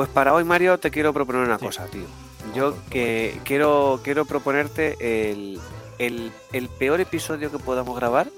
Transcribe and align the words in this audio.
Pues 0.00 0.08
para 0.08 0.32
hoy, 0.32 0.44
Mario, 0.44 0.78
te 0.78 0.90
quiero 0.90 1.12
proponer 1.12 1.42
una 1.42 1.58
cosa, 1.58 1.84
tío. 1.84 2.06
Yo 2.54 2.74
que 2.88 3.38
quiero, 3.44 4.00
quiero 4.02 4.24
proponerte 4.24 4.96
el, 5.30 5.60
el, 5.98 6.32
el 6.54 6.68
peor 6.70 7.02
episodio 7.02 7.50
que 7.52 7.58
podamos 7.58 7.94
grabar. 7.96 8.28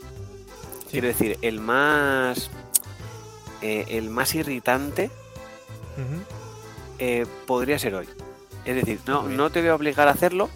Quiero 0.90 1.06
decir, 1.06 1.38
el 1.40 1.60
más. 1.60 2.50
eh, 3.60 3.84
el 3.90 4.10
más 4.10 4.34
irritante 4.34 5.08
eh, 6.98 7.26
podría 7.46 7.78
ser 7.78 7.94
hoy. 7.94 8.08
Es 8.64 8.74
decir, 8.74 8.98
no, 9.06 9.28
no 9.28 9.50
te 9.50 9.60
voy 9.60 9.68
a 9.68 9.76
obligar 9.76 10.08
a 10.08 10.10
hacerlo, 10.10 10.50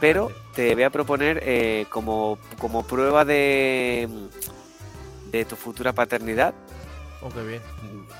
pero 0.00 0.32
te 0.56 0.74
voy 0.74 0.82
a 0.82 0.90
proponer 0.90 1.44
eh, 1.44 1.86
como, 1.90 2.38
como 2.58 2.84
prueba 2.84 3.24
de, 3.24 4.08
de 5.30 5.44
tu 5.44 5.54
futura 5.54 5.92
paternidad, 5.92 6.54
Oh, 7.22 7.28
qué 7.28 7.42
bien. 7.44 7.62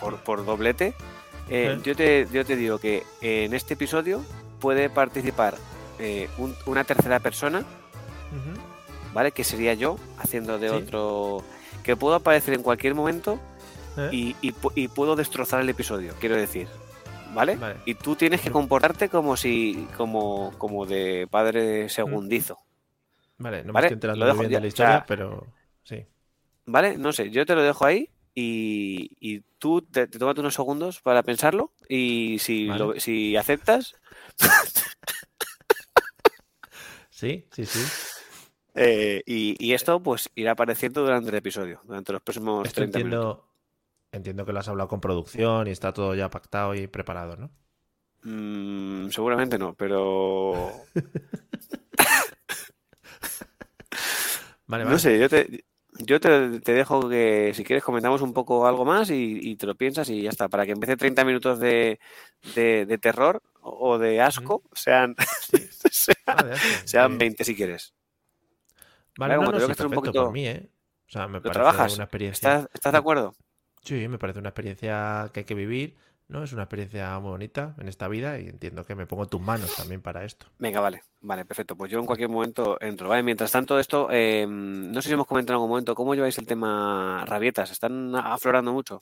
por, 0.00 0.16
por 0.18 0.44
doblete. 0.46 0.94
Eh, 1.48 1.76
Eh. 1.76 1.80
yo, 1.84 1.94
te, 1.96 2.26
yo 2.32 2.44
te 2.44 2.56
digo 2.56 2.78
que 2.78 3.02
en 3.20 3.54
este 3.54 3.74
episodio 3.74 4.24
puede 4.60 4.88
participar 4.90 5.54
eh, 5.98 6.28
un- 6.38 6.54
una 6.66 6.84
tercera 6.84 7.20
persona. 7.20 7.64
¿vale? 9.12 9.30
Que 9.30 9.44
sería 9.44 9.74
yo, 9.74 9.96
haciendo 10.18 10.58
de 10.58 10.68
Sí. 10.70 10.74
otro... 10.74 11.44
Que 11.84 11.96
puedo 11.96 12.14
aparecer 12.16 12.54
en 12.54 12.62
cualquier 12.62 12.94
momento 12.94 13.38
¿Eh? 13.96 14.08
y, 14.10 14.36
y 14.40 14.52
pu- 14.52 14.72
y 14.74 14.88
puedo 14.88 15.14
destrozar 15.16 15.60
el 15.60 15.68
episodio, 15.68 16.14
quiero 16.18 16.34
decir. 16.36 16.66
¿Vale? 17.32 17.54
Vale. 17.56 17.76
Y 17.84 17.94
tú 17.94 18.16
tienes 18.16 18.40
que 18.40 18.50
comportarte 18.50 19.08
como 19.08 19.36
si, 19.36 19.86
como, 19.96 20.52
como 20.58 20.84
de 20.86 21.28
padre 21.30 21.88
segundizo. 21.90 22.58
Vale, 23.38 23.58
no 23.60 23.66
me 23.66 23.72
Vale, 23.72 23.86
estoy 23.88 23.94
enterando 23.96 24.24
bien 24.24 24.48
de 24.50 24.60
la 24.60 24.64
o 24.64 24.66
historia, 24.66 24.90
sea- 24.92 25.04
pero 25.06 25.46
sí. 25.84 26.04
¿Vale? 26.66 26.96
No 26.96 27.12
sé, 27.12 27.30
yo 27.30 27.44
te 27.46 27.54
lo 27.54 27.62
dejo 27.62 27.84
ahí 27.84 28.08
y, 28.34 29.10
y 29.20 29.40
tú 29.58 29.82
te, 29.82 30.08
te 30.08 30.18
tómate 30.18 30.40
unos 30.40 30.54
segundos 30.54 31.00
para 31.00 31.22
pensarlo 31.22 31.72
y 31.88 32.38
si, 32.40 32.70
Vale. 32.70 32.74
lo- 32.74 33.00
si 33.00 33.36
aceptas, 33.36 33.96
Sí, 37.10 37.46
sí, 37.52 37.66
sí. 37.66 37.92
eh, 38.74 39.22
y, 39.26 39.54
y 39.64 39.72
esto 39.74 40.02
pues 40.02 40.30
irá 40.34 40.52
apareciendo 40.52 41.02
durante 41.02 41.30
el 41.30 41.36
episodio, 41.36 41.80
durante 41.84 42.12
los 42.12 42.22
próximos 42.22 42.64
Esto 42.64 42.74
30 42.74 43.00
minutos. 43.00 43.24
entiendo, 43.24 43.48
entiendo 44.12 44.46
que 44.46 44.54
lo 44.54 44.60
has 44.60 44.68
hablado 44.68 44.88
con 44.88 45.02
producción 45.02 45.68
y 45.68 45.72
está 45.72 45.94
todo 45.94 46.16
ya 46.16 46.30
pactado 46.30 46.76
y 46.76 46.88
preparado, 46.88 47.36
¿no? 47.36 47.52
Mm, 48.24 49.10
seguramente 49.10 49.58
no, 49.58 49.74
pero 49.74 50.88
Vale, 54.66 54.84
no 54.84 54.84
vale. 54.84 54.98
sé, 54.98 55.18
yo 55.18 55.28
te, 55.28 55.64
yo 55.98 56.20
te, 56.20 56.60
te 56.60 56.72
dejo 56.72 57.08
que 57.08 57.52
si 57.54 57.64
quieres 57.64 57.84
comentamos 57.84 58.22
un 58.22 58.32
poco 58.32 58.66
algo 58.66 58.84
más 58.84 59.10
y, 59.10 59.38
y 59.42 59.56
te 59.56 59.66
lo 59.66 59.74
piensas 59.76 60.08
y 60.10 60.22
ya 60.22 60.30
está, 60.30 60.48
para 60.48 60.66
que 60.66 60.72
en 60.72 60.80
vez 60.80 60.88
de 60.88 60.96
30 60.96 61.24
minutos 61.24 61.58
de, 61.60 62.00
de, 62.54 62.86
de 62.86 62.98
terror 62.98 63.42
o 63.60 63.98
de 63.98 64.20
asco, 64.20 64.62
sean, 64.72 65.14
sean, 65.90 66.16
Vale, 66.26 66.52
asco. 66.52 66.68
sean 66.84 67.12
Eh, 67.14 67.18
20 67.18 67.44
si 67.44 67.54
quieres. 67.54 67.94
Vale, 69.16 69.36
como 69.36 69.50
no, 69.52 69.58
que 69.58 69.64
sí, 69.64 69.70
estás 69.70 69.86
un 69.86 69.92
poquito- 69.92 70.24
por 70.24 70.32
mí, 70.32 70.46
¿eh? 70.46 70.68
O 71.08 71.10
sea, 71.12 71.28
me 71.28 71.34
¿Lo 71.38 71.42
parece 71.42 71.52
trabajas? 71.52 71.94
una 71.94 72.04
experiencia. 72.04 72.48
¿Estás, 72.48 72.68
¿Estás 72.74 72.92
de 72.92 72.98
acuerdo? 72.98 73.34
Sí, 73.84 74.08
me 74.08 74.18
parece 74.18 74.38
una 74.38 74.48
experiencia 74.48 75.30
que 75.32 75.40
hay 75.40 75.44
que 75.46 75.54
vivir, 75.54 75.94
¿no? 76.28 76.42
Es 76.42 76.52
una 76.52 76.62
experiencia 76.62 77.18
muy 77.20 77.30
bonita 77.30 77.74
en 77.78 77.88
esta 77.88 78.08
vida 78.08 78.38
y 78.38 78.48
entiendo 78.48 78.84
que 78.84 78.94
me 78.94 79.06
pongo 79.06 79.26
tus 79.26 79.40
manos 79.40 79.74
también 79.76 80.00
para 80.02 80.24
esto. 80.24 80.46
Venga, 80.58 80.80
vale, 80.80 81.02
vale, 81.20 81.44
perfecto. 81.44 81.76
Pues 81.76 81.90
yo 81.90 81.98
en 81.98 82.06
cualquier 82.06 82.28
momento 82.28 82.78
entro, 82.80 83.08
¿vale? 83.08 83.22
Mientras 83.22 83.52
tanto, 83.52 83.78
esto, 83.78 84.08
eh, 84.10 84.46
no 84.48 85.00
sé 85.02 85.08
si 85.08 85.14
hemos 85.14 85.26
comentado 85.26 85.54
en 85.54 85.56
algún 85.56 85.68
momento, 85.70 85.94
¿cómo 85.94 86.14
lleváis 86.14 86.38
el 86.38 86.46
tema 86.46 87.24
rabietas? 87.26 87.70
¿Están 87.70 88.14
aflorando 88.16 88.72
mucho? 88.72 89.00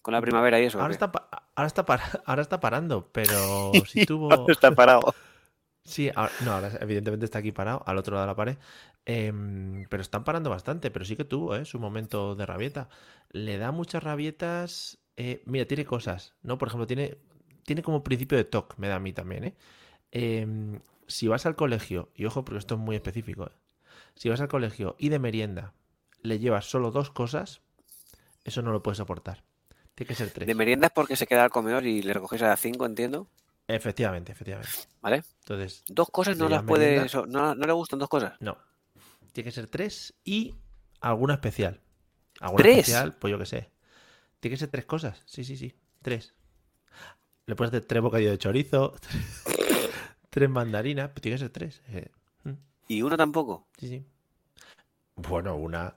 Con 0.00 0.12
la 0.12 0.20
primavera 0.20 0.60
y 0.60 0.64
eso. 0.64 0.78
¿o 0.78 0.80
Ahora 0.82 0.94
está, 0.94 1.12
ahora 1.54 1.66
está, 1.66 1.84
ahora 2.26 2.42
está 2.42 2.60
parando, 2.60 3.08
pero 3.12 3.72
si 3.86 4.04
tuvo... 4.06 4.48
Está 4.50 4.72
parado. 4.72 5.14
Sí, 5.84 6.10
ahora- 6.14 6.32
no, 6.44 6.52
ahora 6.52 6.70
evidentemente 6.80 7.24
está 7.24 7.38
aquí 7.38 7.52
parado, 7.52 7.82
al 7.86 7.98
otro 7.98 8.14
lado 8.14 8.26
de 8.26 8.30
la 8.32 8.36
pared. 8.36 8.56
Em, 9.04 9.84
pero 9.88 10.00
están 10.00 10.22
parando 10.24 10.48
bastante, 10.48 10.90
pero 10.92 11.04
sí 11.04 11.16
que 11.16 11.24
tuvo, 11.24 11.56
¿eh? 11.56 11.64
Su 11.64 11.80
momento 11.80 12.36
de 12.36 12.46
rabieta. 12.46 12.88
Le 13.30 13.58
da 13.58 13.72
muchas 13.72 14.02
rabietas. 14.02 14.98
Eh, 15.16 15.42
mira, 15.46 15.66
tiene 15.66 15.84
cosas, 15.84 16.34
¿no? 16.42 16.58
Por 16.58 16.68
ejemplo, 16.68 16.86
tiene, 16.86 17.16
tiene 17.64 17.82
como 17.82 18.02
principio 18.02 18.38
de 18.38 18.44
TOC, 18.44 18.76
me 18.78 18.88
da 18.88 18.96
a 18.96 19.00
mí 19.00 19.12
también, 19.12 19.44
¿eh? 19.44 19.54
Em, 20.10 20.80
si 21.06 21.28
vas 21.28 21.46
al 21.46 21.56
colegio, 21.56 22.10
y 22.14 22.24
ojo, 22.24 22.44
porque 22.44 22.58
esto 22.58 22.74
es 22.74 22.80
muy 22.80 22.96
específico, 22.96 23.46
¿eh? 23.46 23.52
Si 24.14 24.28
vas 24.28 24.40
al 24.40 24.48
colegio 24.48 24.94
y 24.98 25.08
de 25.08 25.18
merienda 25.18 25.72
le 26.22 26.38
llevas 26.38 26.66
solo 26.66 26.90
dos 26.90 27.10
cosas, 27.10 27.60
eso 28.44 28.62
no 28.62 28.72
lo 28.72 28.82
puedes 28.82 28.98
soportar. 28.98 29.42
Tiene 29.94 30.08
que 30.08 30.14
ser 30.14 30.30
tres. 30.30 30.46
De 30.46 30.54
merienda 30.54 30.86
es 30.86 30.92
porque 30.92 31.16
se 31.16 31.26
queda 31.26 31.44
al 31.44 31.50
comedor 31.50 31.86
y 31.86 32.02
le 32.02 32.12
recogéis 32.12 32.42
a 32.42 32.48
las 32.48 32.60
5, 32.60 32.86
entiendo. 32.86 33.28
Efectivamente, 33.68 34.32
efectivamente. 34.32 34.72
¿Vale? 35.00 35.22
Entonces, 35.40 35.84
Dos 35.88 36.08
cosas 36.10 36.36
no 36.36 36.44
¿De 36.44 36.50
las 36.50 36.64
merienda? 36.64 37.06
no, 37.28 37.54
no 37.54 37.66
le 37.66 37.72
gustan 37.72 37.98
dos 37.98 38.08
cosas. 38.08 38.34
No. 38.40 38.56
Tiene 39.32 39.48
que 39.48 39.52
ser 39.54 39.66
tres 39.66 40.14
y 40.24 40.54
alguna 41.00 41.34
especial. 41.34 41.80
¿Alguna 42.40 42.62
¿Tres? 42.62 42.78
especial? 42.78 43.14
Pues 43.14 43.30
yo 43.30 43.38
qué 43.38 43.46
sé. 43.46 43.70
Tiene 44.42 44.54
que 44.54 44.58
ser 44.58 44.70
tres 44.70 44.86
cosas. 44.86 45.22
Sí, 45.24 45.44
sí, 45.44 45.56
sí. 45.56 45.72
Tres. 46.02 46.34
Le 47.46 47.54
puedes 47.54 47.70
hacer 47.72 47.86
tres 47.86 48.02
bocadillos 48.02 48.32
de 48.32 48.38
chorizo, 48.38 48.94
tres 50.30 50.50
mandarinas, 50.50 51.10
pero 51.10 51.20
tiene 51.20 51.36
que 51.36 51.38
ser 51.44 51.50
tres. 51.50 51.80
Eh, 51.90 52.10
mm, 52.42 52.50
Y 52.88 53.02
uno 53.02 53.16
tampoco. 53.16 53.68
sí, 53.78 53.86
sí. 53.86 54.04
Bueno, 55.14 55.54
una. 55.54 55.94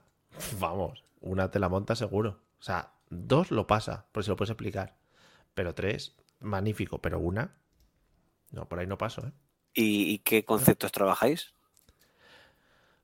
Vamos, 0.60 1.02
una 1.20 1.50
te 1.50 1.58
la 1.58 1.68
monta 1.68 1.96
seguro. 1.96 2.38
O 2.60 2.62
sea, 2.62 2.92
dos 3.10 3.50
lo 3.50 3.66
pasa, 3.66 4.06
por 4.12 4.22
si 4.22 4.30
lo 4.30 4.36
puedes 4.36 4.50
explicar. 4.50 4.94
Pero 5.54 5.74
tres, 5.74 6.14
magnífico. 6.38 7.00
Pero 7.02 7.18
una. 7.18 7.50
No, 8.52 8.68
por 8.68 8.78
ahí 8.78 8.86
no 8.86 8.96
paso, 8.96 9.26
¿eh? 9.26 9.32
¿Y, 9.74 10.10
y 10.12 10.18
qué 10.20 10.44
conceptos 10.44 10.92
trabajáis? 10.92 11.52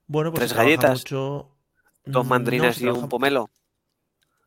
Bueno, 0.06 0.30
pues 0.30 0.40
¿Tres 0.40 0.52
galletas? 0.54 0.98
mucho. 1.00 1.48
¿Dos 2.04 2.24
Mm, 2.24 2.28
mandrinas 2.28 2.80
no, 2.80 2.86
y 2.86 2.90
un 2.90 3.08
pomelo? 3.08 3.50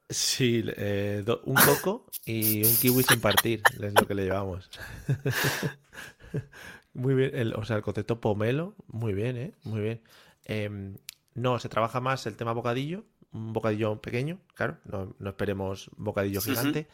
Sí, 0.10 0.64
eh, 0.78 1.24
do- 1.26 1.42
un 1.46 1.56
coco 1.56 2.06
y 2.26 2.64
un 2.64 2.76
kiwi 2.76 3.04
sin 3.04 3.20
partir, 3.22 3.64
es 3.82 3.94
lo 3.94 4.08
que 4.08 4.14
le 4.14 4.24
llevamos. 4.24 4.70
Muy 6.94 7.14
bien, 7.16 7.32
el- 7.36 7.54
o 7.56 7.66
sea, 7.66 7.78
el 7.78 7.82
concepto 7.82 8.22
pomelo, 8.22 8.76
muy 8.88 9.14
bien, 9.14 9.36
¿eh? 9.38 9.54
Muy 9.64 9.82
bien. 9.82 10.02
Em, 10.46 10.98
no, 11.34 11.60
se 11.60 11.68
trabaja 11.70 12.00
más 12.00 12.26
el 12.26 12.38
tema 12.38 12.54
bocadillo, 12.54 13.04
un 13.34 13.52
bocadillo 13.52 14.02
pequeño, 14.02 14.40
claro, 14.54 14.78
no, 14.86 15.16
no 15.20 15.30
esperemos 15.30 15.90
bocadillo 15.98 16.40
gigante, 16.42 16.88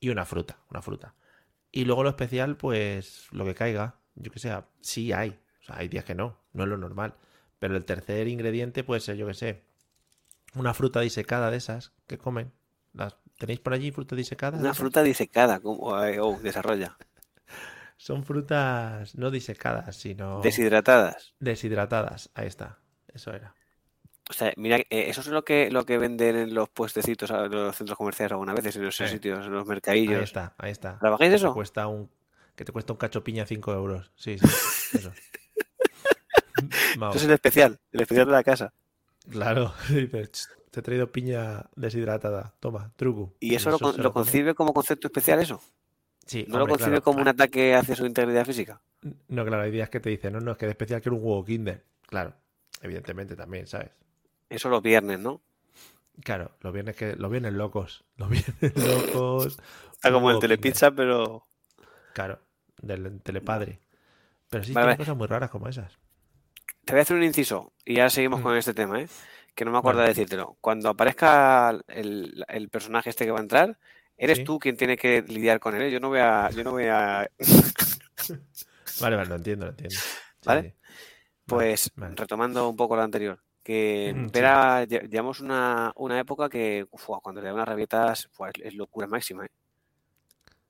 y 0.00 0.10
una 0.10 0.26
fruta, 0.26 0.58
una 0.70 0.82
fruta. 0.82 1.14
Y 1.72 1.84
luego 1.84 2.02
lo 2.02 2.10
especial, 2.10 2.56
pues 2.56 3.28
lo 3.32 3.44
que 3.46 3.54
caiga, 3.54 4.00
yo 4.14 4.30
que 4.30 4.38
sé, 4.40 4.52
sí 4.80 5.12
hay, 5.12 5.30
o 5.62 5.64
sea, 5.64 5.76
hay 5.78 5.88
días 5.88 6.04
que 6.04 6.14
no, 6.14 6.38
no 6.52 6.64
es 6.64 6.68
lo 6.68 6.76
normal. 6.76 7.14
Pero 7.58 7.76
el 7.76 7.84
tercer 7.84 8.28
ingrediente 8.28 8.84
puede 8.84 9.00
ser, 9.00 9.16
yo 9.16 9.26
que 9.26 9.34
sé, 9.34 9.62
una 10.54 10.74
fruta 10.74 11.00
disecada 11.00 11.50
de 11.50 11.56
esas 11.56 11.92
que 12.06 12.18
comen, 12.18 12.52
las 12.92 13.16
¿Tenéis 13.38 13.60
por 13.60 13.72
allí 13.72 13.90
fruta 13.90 14.14
disecada? 14.14 14.58
Una 14.58 14.74
fruta 14.74 15.02
disecada, 15.02 15.60
como 15.60 15.78
oh, 15.94 16.38
desarrolla. 16.42 16.98
Son 17.96 18.22
frutas 18.24 19.14
no 19.14 19.30
disecadas, 19.30 19.96
sino 19.96 20.40
Deshidratadas. 20.42 21.34
deshidratadas. 21.40 22.30
Ahí 22.34 22.46
está. 22.46 22.78
Eso 23.08 23.32
era. 23.32 23.54
O 24.28 24.32
sea, 24.34 24.52
mira, 24.56 24.76
eh, 24.76 24.86
eso 24.90 25.22
es 25.22 25.28
lo 25.28 25.42
que, 25.42 25.70
lo 25.70 25.86
que 25.86 25.96
venden 25.96 26.36
en 26.36 26.54
los 26.54 26.68
puestecitos, 26.68 27.30
en 27.30 27.50
los 27.50 27.74
centros 27.74 27.96
comerciales 27.96 28.32
algunas 28.32 28.54
veces, 28.56 28.76
en 28.76 28.82
esos 28.84 29.08
Sí. 29.08 29.14
sitios, 29.14 29.46
en 29.46 29.52
los 29.52 29.62
Ahí 29.62 29.68
mercadillos. 29.68 30.22
está, 30.22 30.54
ahí 30.58 30.70
está. 30.70 30.98
¿Trabajáis 30.98 31.32
eso? 31.32 31.48
te 31.48 31.54
cuesta 31.54 31.86
un, 31.86 32.10
que 32.54 32.64
te 32.66 32.72
cuesta 32.72 32.92
un 32.92 32.98
cacho 32.98 33.24
piña 33.24 33.46
5 33.46 33.72
euros. 33.72 34.12
Sí, 34.16 34.38
sí. 34.38 34.98
Eso. 34.98 35.12
Eso 36.94 37.10
es 37.14 37.24
el 37.24 37.30
especial, 37.30 37.80
el 37.92 38.02
especial 38.02 38.26
de 38.26 38.32
la 38.32 38.44
casa. 38.44 38.74
Claro. 39.28 39.72
Dices, 39.88 40.30
"Ch, 40.30 40.48
te 40.70 40.80
he 40.80 40.82
traído 40.82 41.10
piña 41.10 41.66
deshidratada. 41.76 42.54
Toma, 42.60 42.92
truco. 42.96 43.34
¿Y 43.40 43.54
eso, 43.54 43.70
lo, 43.70 44.12
concibe 44.12 44.54
como 44.54 44.72
concepto 44.72 45.08
especial 45.08 45.40
eso? 45.40 45.60
Sí, 46.26 46.44
¿No 46.48 46.58
lo 46.60 46.66
concibe 46.68 46.90
claro. 46.90 47.02
como 47.02 47.20
un 47.20 47.28
ataque 47.28 47.74
hacia 47.74 47.96
su 47.96 48.06
integridad 48.06 48.44
física? 48.44 48.80
No, 49.28 49.44
claro, 49.44 49.64
hay 49.64 49.70
días 49.72 49.88
que 49.90 49.98
te 49.98 50.10
dicen, 50.10 50.32
no, 50.34 50.40
no, 50.40 50.52
es 50.52 50.58
que 50.58 50.66
de 50.66 50.72
especial 50.72 51.00
quiero 51.02 51.16
un 51.16 51.24
huevo 51.24 51.44
Kinder. 51.44 51.84
Claro, 52.06 52.34
evidentemente 52.82 53.34
también, 53.34 53.66
¿sabes? 53.66 53.90
Eso 54.48 54.68
los 54.68 54.82
viernes, 54.82 55.18
¿no? 55.18 55.40
Claro, 56.22 56.52
los 56.60 56.72
viernes 56.72 56.94
que 56.96 57.16
los 57.16 57.30
viernes 57.30 57.52
locos, 57.54 58.04
los 58.16 58.28
viernes 58.28 58.76
locos. 58.76 59.58
Está 59.92 60.12
como 60.12 60.30
el 60.30 60.36
Kinder. 60.36 60.48
telepizza, 60.58 60.90
pero 60.92 61.46
Claro, 62.12 62.38
del 62.80 63.20
telepadre. 63.22 63.80
Pero 64.48 64.62
sí 64.64 64.72
Vale, 64.72 64.84
tiene 64.84 64.86
vale. 64.86 64.96
cosas 64.98 65.16
muy 65.16 65.26
raras 65.26 65.50
como 65.50 65.68
esas. 65.68 65.98
Te 66.90 66.94
voy 66.94 66.98
a 67.00 67.02
hacer 67.02 67.16
un 67.16 67.22
inciso 67.24 67.72
y 67.84 67.94
ya 67.96 68.10
seguimos 68.10 68.40
Mm. 68.40 68.42
con 68.42 68.56
este 68.56 68.74
tema, 68.74 69.00
¿eh? 69.00 69.08
Que 69.54 69.64
no 69.64 69.70
me 69.72 69.78
acuerdo 69.78 69.98
Vale. 70.00 70.08
de 70.10 70.14
decírtelo. 70.14 70.56
Cuando 70.60 70.88
aparezca 70.90 71.76
el, 71.88 72.44
el 72.48 72.68
personaje 72.68 73.10
este 73.10 73.24
que 73.24 73.30
va 73.32 73.38
a 73.38 73.42
entrar, 73.42 73.78
eres 74.16 74.38
Sí. 74.38 74.44
tú 74.44 74.58
quien 74.58 74.76
tiene 74.76 74.96
que 74.96 75.22
lidiar 75.22 75.58
con 75.60 75.74
él. 75.74 75.82
¿eh? 75.82 75.90
Yo 75.90 76.00
no 76.00 76.08
voy 76.08 76.20
a, 76.20 76.50
yo 76.50 76.62
no 76.64 76.70
voy 76.72 76.86
a. 76.86 77.28
Vale, 79.00 79.16
vale, 79.16 79.28
lo 79.28 79.36
entiendo, 79.36 79.64
lo 79.66 79.70
entiendo. 79.70 79.96
Sí, 79.96 80.02
¿Vale? 80.44 80.62
sí. 80.62 80.74
Pues 81.46 81.90
vale. 81.96 82.14
retomando 82.16 82.68
un 82.68 82.76
poco 82.76 82.96
lo 82.96 83.02
anterior, 83.02 83.40
que 83.62 84.12
Mm, 84.14 84.26
lle- 84.84 85.08
llevamos 85.08 85.40
una, 85.40 85.90
una 85.96 86.20
época 86.20 86.48
que 86.50 86.86
fua, 86.94 87.20
cuando 87.20 87.40
le 87.40 87.48
da 87.48 87.54
unas 87.54 87.66
rabietas 87.66 88.28
es, 88.62 88.74
locura 88.74 89.06
máxima, 89.06 89.46
¿eh? 89.46 89.48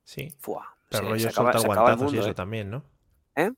Sí, 0.04 0.32
Fua, 0.38 0.76
pero 0.88 1.02
se, 1.04 1.08
rollo 1.10 1.22
se 1.22 1.28
acaba, 1.28 1.52
se 1.52 1.58
acaba 1.58 1.72
el 1.90 1.96
guantazos 1.96 2.00
y 2.00 2.04
mundo, 2.04 2.20
eso 2.22 2.30
¿eh? 2.30 2.34
también, 2.34 2.70
¿no? 2.70 2.84
¿Eh? 3.36 3.50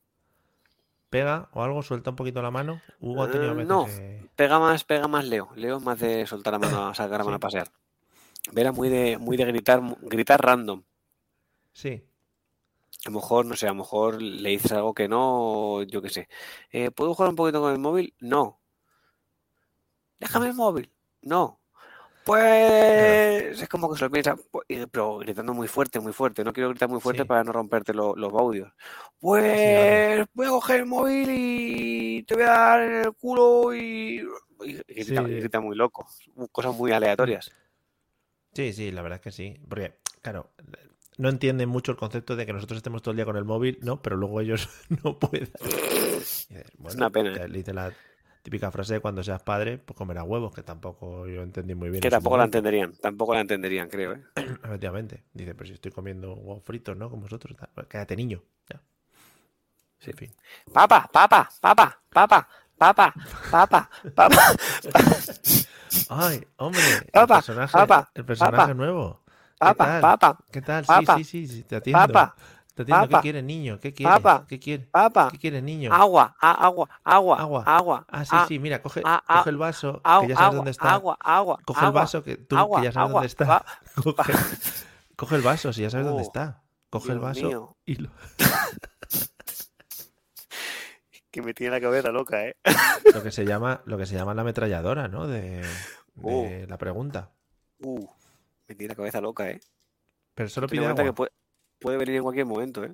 Pega 1.12 1.50
o 1.52 1.62
algo, 1.62 1.82
suelta 1.82 2.08
un 2.08 2.16
poquito 2.16 2.40
la 2.40 2.50
mano. 2.50 2.80
Hugo 2.98 3.22
ha 3.24 3.30
tenido 3.30 3.52
Eh, 3.60 3.64
no. 3.66 3.84
que- 3.84 4.30
Pega 4.34 4.58
más, 4.58 4.82
pega 4.84 5.06
más 5.08 5.26
Leo. 5.26 5.50
Leo 5.56 5.76
es 5.76 5.82
más 5.82 6.00
de 6.00 6.26
soltar 6.26 6.54
la 6.54 6.58
mano 6.58 6.88
a 6.88 6.94
sacar 6.94 7.18
la 7.18 7.24
mano 7.24 7.34
Sí. 7.34 7.36
a 7.36 7.38
pasear. 7.40 7.68
Vera 8.52 8.72
muy 8.72 8.88
de, 8.88 9.18
muy 9.18 9.36
de 9.36 9.44
gritar, 9.44 9.82
gritar 10.00 10.40
random. 10.42 10.82
Sí, 11.74 12.02
A 13.04 13.10
lo 13.10 13.16
mejor, 13.16 13.44
no 13.46 13.56
sé, 13.56 13.66
a 13.66 13.70
lo 13.70 13.74
mejor 13.74 14.22
le 14.22 14.48
dices 14.50 14.72
algo 14.72 14.94
que 14.94 15.06
no, 15.08 15.82
yo 15.82 16.00
qué 16.00 16.08
sé. 16.08 16.28
Eh, 16.70 16.90
¿puedo 16.92 17.12
jugar 17.14 17.28
un 17.30 17.36
poquito 17.36 17.60
con 17.60 17.72
el 17.72 17.78
móvil? 17.78 18.14
No. 18.20 18.58
Déjame 20.18 20.46
el 20.46 20.54
móvil. 20.54 20.90
No. 21.20 21.58
Pues 22.24 23.60
es 23.62 23.68
como 23.68 23.90
que 23.92 23.98
se 23.98 24.04
lo 24.04 24.10
piensa, 24.10 24.36
pu- 24.36 24.62
y- 24.68 24.86
pero 24.86 25.18
gritando 25.18 25.52
muy 25.54 25.68
fuerte, 25.68 26.00
muy 26.00 26.12
fuerte. 26.12 26.44
No 26.44 26.52
quiero 26.52 26.70
gritar 26.70 26.88
muy 26.88 27.00
fuerte 27.00 27.22
Sí. 27.22 27.28
para 27.28 27.44
no 27.44 27.52
romperte 27.52 27.92
lo- 27.92 28.14
los 28.16 28.32
audios. 28.32 28.72
Pues 29.20 30.26
voy 30.34 30.46
a 30.46 30.50
coger 30.50 30.80
el 30.80 30.86
móvil 30.86 31.28
y 31.30 32.22
te 32.24 32.34
voy 32.34 32.44
a 32.44 32.48
dar 32.48 32.82
en 32.82 32.94
el 33.06 33.12
culo 33.12 33.74
y, 33.74 34.26
y 34.64 34.72
grita, 34.86 35.24
Sí. 35.26 35.32
y 35.32 35.40
grita 35.40 35.60
muy 35.60 35.76
loco. 35.76 36.06
Cosas 36.52 36.74
muy 36.76 36.92
aleatorias. 36.92 37.50
sí, 38.54 38.72
sí, 38.72 38.90
la 38.92 39.02
verdad 39.02 39.16
es 39.16 39.22
que 39.22 39.32
sí. 39.32 39.56
Porque, 39.68 39.96
claro, 40.20 40.50
no 41.18 41.28
entienden 41.28 41.68
mucho 41.68 41.92
el 41.92 41.98
concepto 41.98 42.36
de 42.36 42.46
que 42.46 42.52
nosotros 42.52 42.76
estemos 42.78 43.02
todo 43.02 43.10
el 43.12 43.16
día 43.16 43.24
con 43.24 43.36
el 43.36 43.44
móvil, 43.44 43.78
¿no? 43.82 44.00
Pero 44.02 44.16
luego 44.16 44.40
ellos 44.40 44.68
no 45.04 45.18
dices, 45.32 46.48
bueno, 46.78 46.96
una 46.96 47.10
pena, 47.10 47.34
ya 47.36 47.48
Le 47.48 47.58
dice 47.58 47.72
la 47.74 47.92
típica 48.42 48.70
frase 48.70 48.94
de 48.94 49.00
cuando 49.00 49.22
seas 49.22 49.42
padre, 49.42 49.78
pues 49.78 49.96
comerás 49.96 50.24
huevos, 50.26 50.52
que 50.52 50.62
tampoco 50.62 51.26
yo 51.26 51.42
entendí 51.42 51.74
muy 51.74 51.90
bien. 51.90 52.00
Que 52.00 52.10
tampoco 52.10 52.36
la 52.36 52.44
entenderían, 52.44 52.92
tampoco 52.96 53.34
la 53.34 53.40
entenderían, 53.40 53.88
creo. 53.88 54.12
¿eh? 54.14 54.22
Efectivamente. 54.36 55.24
Dice, 55.32 55.54
pero 55.54 55.68
si 55.68 55.74
estoy 55.74 55.92
comiendo 55.92 56.34
huevos 56.34 56.64
fritos, 56.64 56.96
¿no? 56.96 57.08
Como 57.10 57.22
vosotros. 57.22 57.56
Pues 57.74 57.86
Cállate, 57.86 58.16
niño. 58.16 58.42
Ya. 58.68 58.80
Sí. 60.00 60.10
En 60.10 60.16
fin. 60.16 60.32
Papá, 60.72 61.08
papá, 61.12 61.48
papá, 61.60 62.00
papá, 62.10 62.48
papá, 62.76 63.14
papá, 63.50 63.90
papá. 64.14 64.54
Ay, 66.08 66.46
hombre. 66.56 66.80
Papá, 67.12 67.36
el 67.38 67.44
personaje, 67.44 67.72
papá, 67.72 68.10
el 68.14 68.24
personaje 68.24 68.74
nuevo. 68.74 69.20
¿Qué 69.24 69.58
Papá, 69.58 69.84
tal? 69.86 70.00
papá, 70.00 70.38
¿Qué 70.50 70.62
tal? 70.62 70.84
papá, 70.84 71.16
sí, 71.18 71.24
sí, 71.24 71.46
sí, 71.46 71.54
sí, 71.58 71.62
te 71.62 71.76
atiendo. 71.76 72.00
papá, 72.12 72.34
¿Qué 72.84 73.18
quieres, 73.20 73.44
niño? 73.44 73.78
¿Qué 73.80 73.92
quieres? 73.94 74.16
papá, 74.20 74.46
¿Qué 74.48 74.58
quieres? 74.58 74.86
papá. 74.88 75.28
¿Qué 75.30 75.38
quieres, 75.38 75.62
niño? 75.62 75.92
Agua, 75.92 76.36
a- 76.40 76.64
agua, 76.66 76.88
agua, 77.04 77.38
Agua. 77.40 77.64
agua. 77.66 78.06
Ah, 78.08 78.24
sí, 78.24 78.36
sí, 78.48 78.58
mira, 78.58 78.80
coge, 78.82 79.02
coge 79.02 79.50
el 79.50 79.56
vaso, 79.56 80.00
au- 80.04 80.22
que 80.22 80.28
ya 80.28 80.34
sabes 80.36 80.46
agua, 80.46 80.56
dónde 80.56 80.70
está. 80.70 80.90
agua, 80.92 81.18
agua, 81.20 81.58
Coge 81.64 81.86
el 81.86 81.92
vaso, 81.92 82.22
que 82.22 82.36
tú 82.36 82.56
agua, 82.56 82.80
que 82.80 82.86
ya 82.86 82.92
sabes 82.92 83.08
agua, 83.08 83.20
dónde 83.20 83.26
está. 83.26 83.64
Coge, 84.02 84.32
coge 85.16 85.36
el 85.36 85.42
vaso, 85.42 85.72
si 85.72 85.82
ya 85.82 85.90
sabes 85.90 86.06
dónde 86.06 86.22
Oh, 86.22 86.26
está. 86.26 86.62
Coge 86.90 87.12
el 87.12 87.18
vaso 87.20 87.46
mío. 87.46 87.76
y 87.86 87.94
lo... 87.96 88.10
Que 91.30 91.40
me 91.40 91.54
tiene 91.54 91.70
la 91.76 91.80
cabeza 91.80 92.10
loca, 92.10 92.46
¿eh? 92.46 92.56
lo 93.14 93.22
que 93.22 93.30
se 93.32 93.46
llama, 93.46 93.80
lo 93.86 93.96
que 93.96 94.04
se 94.04 94.14
llama 94.14 94.34
la 94.34 94.42
ametralladora, 94.42 95.08
¿no? 95.08 95.26
De, 95.26 95.62
Oh. 96.22 96.46
la 96.68 96.76
pregunta. 96.76 97.30
Uh, 97.78 98.06
me 98.68 98.74
tiene 98.74 98.90
la 98.92 98.96
cabeza 98.96 99.18
loca, 99.22 99.48
¿eh? 99.48 99.58
Pero 100.34 100.50
solo 100.50 100.66
pide 100.68 100.82
que 100.94 101.00
agua. 101.00 101.12
puede, 101.14 101.30
puede 101.82 101.96
venir 101.98 102.16
en 102.16 102.22
cualquier 102.22 102.46
momento, 102.46 102.84
¿eh? 102.84 102.92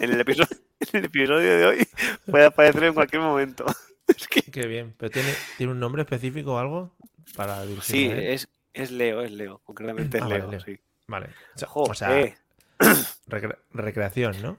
en, 0.00 0.10
el 0.12 0.20
episodio, 0.20 0.48
en 0.80 0.88
el 0.98 1.04
episodio 1.06 1.56
de 1.58 1.66
hoy 1.66 1.88
puede 2.30 2.46
aparecer 2.46 2.84
en 2.84 2.94
cualquier 2.94 3.22
momento. 3.22 3.64
es 4.08 4.26
que 4.28 4.42
Qué 4.42 4.66
bien. 4.66 4.94
¿Pero 4.98 5.10
tiene, 5.10 5.34
tiene 5.56 5.72
un 5.72 5.80
nombre 5.80 6.02
específico 6.02 6.54
o 6.54 6.58
algo 6.58 6.90
para 7.36 7.62
sí, 7.62 7.68
dirigirme 8.08 8.12
a 8.14 8.16
él? 8.16 8.28
es, 8.34 8.48
es 8.72 8.90
Leo, 8.90 9.22
es 9.22 9.32
Leo. 9.32 9.58
Concretamente 9.64 10.18
es 10.18 10.22
Ah, 10.22 10.26
vale, 10.28 10.38
Leo, 10.40 10.50
Leo. 10.50 10.60
sí. 10.60 10.78
Vale. 11.06 11.28
O 11.54 11.58
sea, 11.58 11.68
Jo, 11.68 11.82
o 11.84 11.94
sea, 11.94 12.20
eh. 12.20 12.36
recre- 13.28 13.58
recreación, 13.72 14.40
¿no? 14.42 14.58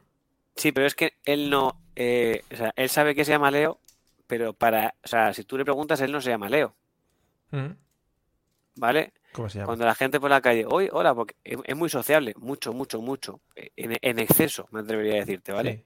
Sí, 0.56 0.72
pero 0.72 0.88
es 0.88 0.96
que 0.96 1.14
él 1.26 1.50
no, 1.50 1.82
eh, 1.96 2.44
o 2.52 2.56
sea, 2.56 2.72
él 2.78 2.90
sabe 2.90 3.14
que 3.16 3.26
se 3.26 3.32
llama 3.32 3.52
Leo, 3.52 3.80
pero 4.28 4.54
para, 4.54 4.96
o 5.04 5.08
sea, 5.08 5.34
si 5.34 5.44
tú 5.44 5.58
le 5.58 5.66
preguntas, 5.66 6.00
él 6.02 6.12
no 6.12 6.22
se 6.22 6.30
llama 6.30 6.50
Leo, 6.50 6.76
Mm. 7.52 7.72
¿vale? 8.76 9.14
¿Cómo 9.36 9.50
se 9.50 9.58
llama? 9.58 9.68
Cuando 9.68 9.86
la 9.86 9.96
gente 9.96 10.20
por 10.20 10.30
la 10.30 10.40
calle, 10.42 10.66
hoy, 10.68 10.90
hola, 10.92 11.14
porque 11.14 11.36
es, 11.44 11.58
es 11.66 11.76
muy 11.76 11.90
sociable, 11.90 12.34
mucho, 12.38 12.72
mucho, 12.74 13.02
mucho, 13.02 13.42
en, 13.56 13.98
en 14.02 14.20
exceso, 14.20 14.68
me 14.72 14.80
atrevería 14.80 15.16
a 15.16 15.18
decirte, 15.18 15.52
¿vale? 15.52 15.84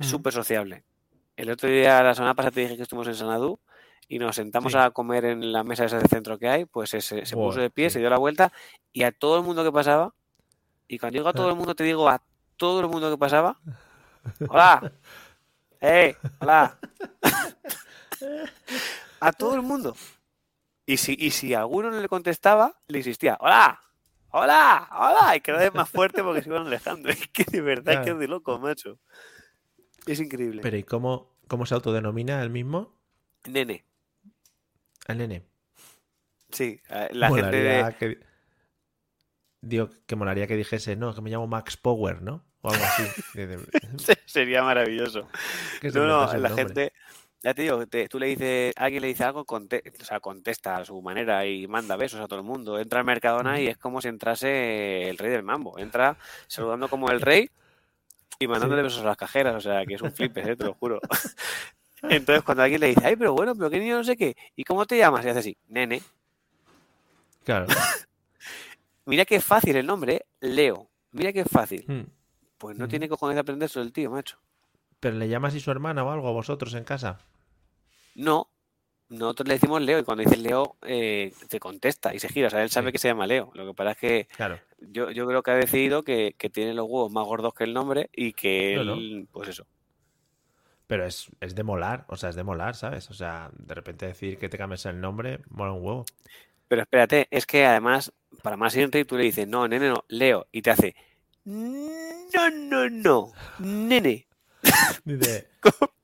Sí. 0.00 0.08
Súper 0.08 0.32
sociable. 0.32 0.84
El 1.36 1.50
otro 1.50 1.68
día, 1.68 2.02
la 2.02 2.14
semana 2.14 2.34
pasada, 2.34 2.52
te 2.52 2.60
dije 2.60 2.76
que 2.76 2.82
estuvimos 2.82 3.08
en 3.08 3.14
Sanadú 3.14 3.58
y 4.08 4.18
nos 4.18 4.36
sentamos 4.36 4.72
Sí. 4.72 4.78
a 4.78 4.90
comer 4.90 5.24
en 5.24 5.52
la 5.52 5.64
mesa 5.64 5.84
esa 5.86 5.98
de 5.98 6.06
centro 6.08 6.38
que 6.38 6.48
hay, 6.48 6.64
pues 6.66 6.90
se, 6.90 7.22
puso 7.34 7.60
de 7.60 7.70
pie, 7.70 7.90
sí. 7.90 7.94
se 7.94 7.98
dio 7.98 8.10
la 8.10 8.18
vuelta 8.18 8.52
y 8.92 9.02
a 9.02 9.12
todo 9.12 9.38
el 9.38 9.42
mundo 9.42 9.64
que 9.64 9.72
pasaba, 9.72 10.14
y 10.86 10.98
cuando 10.98 11.18
digo 11.18 11.28
a 11.28 11.32
todo 11.32 11.48
el 11.50 11.56
mundo, 11.56 11.74
te 11.74 11.84
digo 11.84 12.08
a 12.08 12.22
todo 12.56 12.80
el 12.80 12.88
mundo 12.88 13.10
que 13.10 13.18
pasaba, 13.18 13.58
hola, 14.48 14.92
¡eh! 15.80 16.16
¡Hola! 16.40 16.78
a 19.20 19.32
todo 19.32 19.54
el 19.54 19.62
mundo. 19.62 19.96
Y 20.86 20.96
si, 20.96 21.16
y 21.18 21.30
si 21.30 21.54
alguno 21.54 21.90
no 21.90 22.00
le 22.00 22.08
contestaba, 22.08 22.80
le 22.88 22.98
insistía, 22.98 23.36
¡hola! 23.40 23.80
¡Hola! 24.30 24.88
¡Hola! 24.92 25.36
Y 25.36 25.40
cada 25.40 25.58
vez 25.60 25.72
más 25.74 25.88
fuerte 25.88 26.22
porque 26.22 26.42
se 26.42 26.48
iban 26.48 26.66
alejando. 26.66 27.08
Es 27.10 27.28
que 27.28 27.44
de 27.44 27.60
verdad 27.60 27.94
que 27.98 28.02
Claro. 28.02 28.12
es 28.14 28.18
de 28.18 28.28
loco, 28.28 28.58
macho. 28.58 28.98
Es 30.06 30.18
increíble. 30.20 30.60
Pero 30.62 30.76
¿y 30.76 30.82
cómo, 30.82 31.36
cómo 31.48 31.66
se 31.66 31.74
autodenomina 31.74 32.42
él 32.42 32.50
mismo? 32.50 32.98
Nene, 33.44 33.84
El 35.06 35.18
nene. 35.18 35.44
sí, 36.50 36.80
eh, 36.88 37.08
la 37.12 37.28
gente 37.30 37.56
de... 37.56 37.94
que... 37.98 38.18
Digo, 39.60 39.90
que 40.06 40.16
molaría 40.16 40.46
que 40.48 40.56
dijese, 40.56 40.96
no, 40.96 41.14
que 41.14 41.20
me 41.20 41.30
llamo 41.30 41.46
Max 41.46 41.76
Power, 41.76 42.20
¿no? 42.22 42.44
O 42.62 42.70
algo 42.70 42.84
así. 42.84 43.02
Sería 44.26 44.62
maravilloso. 44.64 45.28
que 45.80 45.90
No, 45.90 46.06
no, 46.06 46.32
el 46.32 46.42
la 46.42 46.48
nombre. 46.48 46.64
gente... 46.66 46.92
Ya 47.42 47.54
te 47.54 47.62
digo, 47.62 47.84
te- 47.88 48.08
tú 48.08 48.18
le 48.20 48.26
dices, 48.26 48.72
alguien 48.76 49.02
le 49.02 49.08
dice 49.08 49.24
algo, 49.24 49.44
conte- 49.44 49.82
o 50.00 50.04
sea, 50.04 50.20
contesta 50.20 50.76
a 50.76 50.84
su 50.84 51.00
manera 51.02 51.44
y 51.44 51.66
manda 51.66 51.96
besos 51.96 52.20
a 52.20 52.28
todo 52.28 52.38
el 52.38 52.44
mundo. 52.44 52.78
Entra 52.78 53.00
al 53.00 53.04
Mercadona 53.06 53.60
y 53.60 53.66
es 53.66 53.76
como 53.78 54.00
si 54.00 54.08
entrase 54.08 55.08
el 55.08 55.18
rey 55.18 55.30
del 55.30 55.42
mambo. 55.42 55.76
Entra 55.78 56.16
saludando 56.46 56.88
como 56.88 57.10
el 57.10 57.20
rey 57.20 57.50
y 58.38 58.46
mandándole 58.46 58.82
Sí. 58.82 58.84
besos 58.84 59.02
a 59.02 59.06
las 59.06 59.16
cajeras. 59.16 59.56
O 59.56 59.60
sea, 59.60 59.84
que 59.84 59.94
es 59.94 60.02
un 60.02 60.12
flipes, 60.12 60.46
¿eh? 60.46 60.56
te 60.56 60.64
lo 60.64 60.74
juro. 60.74 61.00
Entonces, 62.02 62.42
cuando 62.44 62.62
alguien 62.62 62.80
le 62.80 62.88
dice, 62.88 63.02
ay, 63.04 63.16
pero 63.16 63.32
bueno, 63.32 63.54
pero 63.56 63.70
qué 63.70 63.78
niño 63.80 63.96
no 63.96 64.04
sé 64.04 64.16
qué, 64.16 64.36
¿y 64.56 64.64
cómo 64.64 64.86
te 64.86 64.96
llamas? 64.98 65.24
Y 65.24 65.28
hace 65.28 65.38
así, 65.40 65.56
nene. 65.68 66.00
Claro. 67.44 67.66
Mira 69.06 69.24
qué 69.24 69.40
fácil 69.40 69.76
el 69.76 69.86
nombre, 69.86 70.14
¿eh? 70.14 70.26
Leo. 70.40 70.88
Mira 71.10 71.32
qué 71.32 71.44
fácil. 71.44 71.84
Mm. 71.88 72.02
Pues 72.58 72.76
no 72.78 72.84
Ujú. 72.84 72.90
tiene 72.90 73.08
cojones 73.08 73.34
de 73.34 73.40
aprenderse 73.40 73.80
el 73.80 73.92
tío, 73.92 74.10
macho. 74.10 74.38
Pero 75.00 75.16
le 75.16 75.28
llama 75.28 75.48
así 75.48 75.58
su 75.58 75.70
hermana 75.72 76.04
o 76.04 76.10
algo 76.12 76.28
a 76.28 76.32
vosotros 76.32 76.74
en 76.74 76.84
casa. 76.84 77.18
No, 78.14 78.48
nosotros 79.08 79.46
le 79.48 79.54
decimos 79.54 79.82
Leo 79.82 79.98
y 79.98 80.04
cuando 80.04 80.22
dices 80.24 80.38
Leo 80.40 80.76
eh, 80.82 81.32
te 81.48 81.60
contesta 81.60 82.14
y 82.14 82.18
se 82.18 82.28
gira. 82.28 82.46
O 82.48 82.50
sea, 82.50 82.62
él 82.62 82.70
sabe 82.70 82.88
Sí. 82.88 82.92
que 82.92 82.98
se 82.98 83.08
llama 83.08 83.26
Leo. 83.26 83.50
Lo 83.54 83.66
que 83.66 83.74
pasa 83.74 83.90
es 83.92 83.96
que 83.98 84.28
Claro. 84.36 84.58
yo, 84.78 85.10
yo 85.10 85.26
creo 85.26 85.42
que 85.42 85.50
ha 85.50 85.54
decidido 85.56 86.02
que, 86.02 86.34
que 86.38 86.48
tiene 86.50 86.74
los 86.74 86.86
huevos 86.88 87.12
más 87.12 87.24
gordos 87.26 87.52
que 87.54 87.64
el 87.64 87.74
nombre 87.74 88.08
y 88.12 88.32
que 88.32 88.74
No, 88.76 88.84
no. 88.84 88.94
él, 88.94 89.28
pues 89.30 89.48
eso. 89.50 89.66
Pero 90.86 91.06
es, 91.06 91.30
es 91.40 91.54
de 91.54 91.62
molar, 91.62 92.04
o 92.08 92.16
sea, 92.16 92.28
es 92.30 92.36
de 92.36 92.42
molar, 92.42 92.74
¿sabes? 92.74 93.08
O 93.10 93.14
sea, 93.14 93.50
de 93.56 93.74
repente 93.74 94.06
decir 94.06 94.36
que 94.38 94.48
te 94.50 94.58
cambies 94.58 94.84
el 94.86 95.00
nombre, 95.00 95.40
mola 95.48 95.72
un 95.72 95.82
huevo. 95.84 96.04
Pero 96.68 96.82
espérate, 96.82 97.28
es 97.30 97.46
que 97.46 97.64
además, 97.64 98.12
para 98.42 98.56
más 98.56 98.76
Inri, 98.76 99.04
tú 99.04 99.16
le 99.16 99.24
dices, 99.24 99.46
no, 99.48 99.66
nene, 99.68 99.88
no, 99.88 100.04
Leo, 100.08 100.46
y 100.52 100.60
te 100.62 100.70
hace, 100.70 100.94
no, 101.44 102.50
no, 102.50 102.88
no, 102.90 103.32
nene. 103.58 104.26
Dice, 105.04 105.48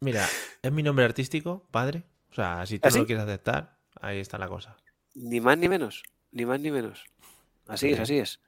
mira, 0.01 0.27
es 0.63 0.73
mi 0.73 0.83
nombre 0.83 1.05
artístico, 1.05 1.67
padre. 1.71 2.05
O 2.31 2.35
sea, 2.35 2.65
si 2.67 2.79
tú 2.79 2.89
¿Ah, 2.89 2.91
no 2.93 2.99
lo 2.99 3.07
quieres 3.07 3.25
aceptar, 3.25 3.77
ahí 4.01 4.19
está 4.21 4.39
la 4.39 4.49
cosa. 4.49 4.77
Ni 5.15 5.41
más 5.41 5.59
ni 5.59 5.69
menos, 5.69 6.03
ni 6.33 6.45
más 6.47 6.61
ni 6.61 6.71
menos. 6.71 7.05
Así 7.67 7.91
es, 7.91 7.97
Sí. 7.97 8.03
así 8.03 8.19
es. 8.19 8.41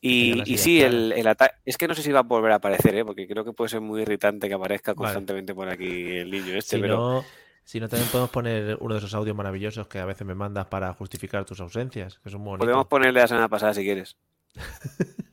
Y, 0.00 0.42
y 0.52 0.58
sí, 0.58 0.82
el, 0.82 1.12
el 1.12 1.26
ataque. 1.28 1.54
Es 1.64 1.76
que 1.78 1.86
no 1.86 1.94
sé 1.94 2.02
si 2.02 2.10
va 2.10 2.20
a 2.20 2.24
volver 2.24 2.50
a 2.52 2.56
aparecer, 2.56 2.94
¿eh? 2.96 3.04
porque 3.04 3.28
creo 3.28 3.44
que 3.44 3.52
puede 3.52 3.68
ser 3.68 3.80
muy 3.80 4.02
irritante 4.02 4.48
que 4.48 4.54
aparezca 4.54 4.94
Vale. 4.94 5.06
constantemente 5.06 5.54
por 5.54 5.68
aquí 5.68 6.16
el 6.16 6.30
niño 6.30 6.54
este. 6.56 6.76
Si 6.76 6.82
pero 6.82 6.96
no, 6.96 7.24
si 7.62 7.78
no, 7.78 7.88
también 7.88 8.10
podemos 8.10 8.30
poner 8.30 8.76
uno 8.80 8.94
de 8.94 8.98
esos 8.98 9.14
audios 9.14 9.36
maravillosos 9.36 9.86
que 9.86 10.00
a 10.00 10.04
veces 10.04 10.26
me 10.26 10.34
mandas 10.34 10.66
para 10.66 10.92
justificar 10.94 11.44
tus 11.44 11.60
ausencias, 11.60 12.18
que 12.18 12.30
son 12.30 12.40
muy 12.40 12.50
bonitos. 12.50 12.66
podemos 12.66 12.86
ponerle 12.88 13.20
la 13.20 13.28
semana 13.28 13.48
pasada 13.48 13.72
si 13.74 13.82
quieres. 13.84 14.16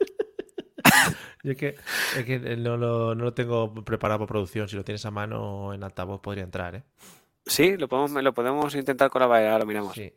Yo 1.44 1.52
es 1.52 1.58
que, 1.58 1.76
es 2.18 2.26
que 2.26 2.40
no, 2.40 2.78
lo, 2.78 3.16
no 3.16 3.26
lo 3.26 3.34
tengo 3.34 3.74
preparado 3.74 4.20
por 4.20 4.28
producción. 4.28 4.68
Si 4.68 4.76
lo 4.76 4.84
tienes 4.84 5.06
a 5.06 5.12
mano 5.12 5.74
en 5.74 5.84
altavoz 5.84 6.22
podría 6.22 6.44
entrar, 6.44 6.76
¿eh? 6.76 6.84
Sí, 7.46 7.78
lo 7.78 7.88
podemos, 7.88 8.22
lo 8.24 8.34
podemos 8.34 8.76
intentar 8.76 9.10
con 9.10 9.22
la 9.22 9.26
ahora 9.26 9.60
lo 9.60 9.66
miramos. 9.66 9.94
Sí. 9.96 10.12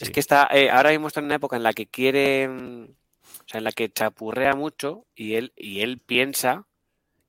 Es 0.00 0.08
sí. 0.08 0.12
que 0.12 0.20
está, 0.20 0.48
eh, 0.52 0.70
ahora 0.70 0.90
mismo 0.90 1.08
está 1.08 1.20
en 1.20 1.26
una 1.26 1.36
época 1.36 1.56
en 1.56 1.62
la 1.62 1.72
que 1.72 1.86
quiere, 1.86 2.48
mm, 2.48 2.84
o 2.84 3.48
sea, 3.48 3.58
en 3.58 3.64
la 3.64 3.72
que 3.72 3.90
chapurrea 3.90 4.54
mucho 4.54 5.06
y 5.14 5.34
él, 5.34 5.52
y 5.56 5.80
él 5.80 5.98
piensa 5.98 6.66